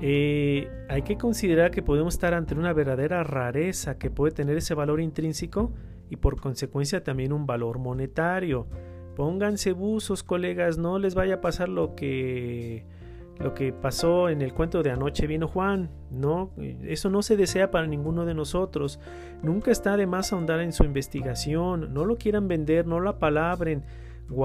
[0.00, 4.74] eh, hay que considerar que podemos estar ante una verdadera rareza que puede tener ese
[4.74, 5.72] valor intrínseco
[6.08, 8.66] y por consecuencia también un valor monetario.
[9.14, 12.84] Pónganse buzos, colegas, no les vaya a pasar lo que
[13.38, 17.70] lo que pasó en el cuento de anoche vino Juan, no, eso no se desea
[17.70, 19.00] para ninguno de nosotros.
[19.42, 23.82] Nunca está de más ahondar en su investigación, no lo quieran vender, no lo apalabren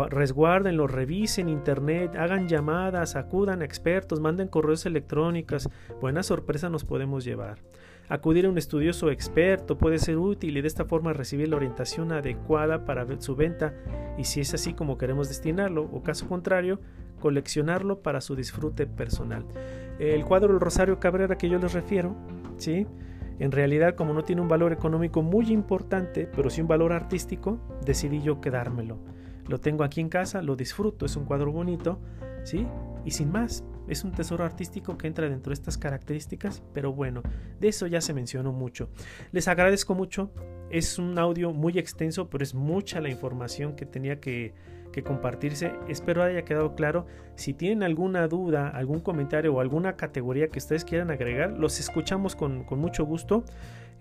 [0.10, 5.70] resguárdenlo, revisen internet, hagan llamadas, acudan a expertos, manden correos electrónicos.
[6.02, 7.60] Buena sorpresa nos podemos llevar.
[8.08, 12.12] Acudir a un estudioso experto puede ser útil y de esta forma recibir la orientación
[12.12, 13.74] adecuada para su venta
[14.18, 16.80] y si es así como queremos destinarlo o caso contrario,
[17.20, 19.46] coleccionarlo para su disfrute personal.
[19.98, 22.16] El cuadro del Rosario Cabrera que yo les refiero,
[22.58, 22.86] ¿sí?
[23.40, 27.60] En realidad, como no tiene un valor económico muy importante, pero sí un valor artístico,
[27.86, 29.00] decidí yo quedármelo.
[29.48, 32.00] Lo tengo aquí en casa, lo disfruto, es un cuadro bonito,
[32.44, 32.68] ¿sí?
[33.04, 37.22] Y sin más, es un tesoro artístico que entra dentro de estas características, pero bueno,
[37.60, 38.90] de eso ya se mencionó mucho.
[39.32, 40.32] Les agradezco mucho,
[40.72, 44.54] es un audio muy extenso, pero es mucha la información que tenía que,
[44.92, 45.74] que compartirse.
[45.88, 47.06] Espero haya quedado claro.
[47.36, 52.36] Si tienen alguna duda, algún comentario o alguna categoría que ustedes quieran agregar, los escuchamos
[52.36, 53.44] con, con mucho gusto.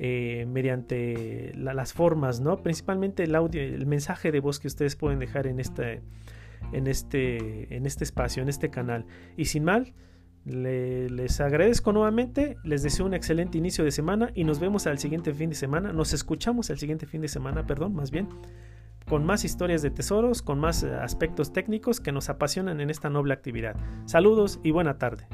[0.00, 2.56] Eh, mediante las formas, ¿no?
[2.56, 6.02] Principalmente el audio, el mensaje de voz que ustedes pueden dejar en este,
[6.72, 9.06] en este, en este espacio, en este canal.
[9.36, 9.94] Y sin mal,
[10.44, 15.32] les agradezco nuevamente, les deseo un excelente inicio de semana y nos vemos al siguiente
[15.32, 15.92] fin de semana.
[15.92, 18.28] Nos escuchamos al siguiente fin de semana, perdón, más bien,
[19.08, 23.32] con más historias de tesoros, con más aspectos técnicos que nos apasionan en esta noble
[23.32, 23.76] actividad.
[24.06, 25.28] Saludos y buena tarde.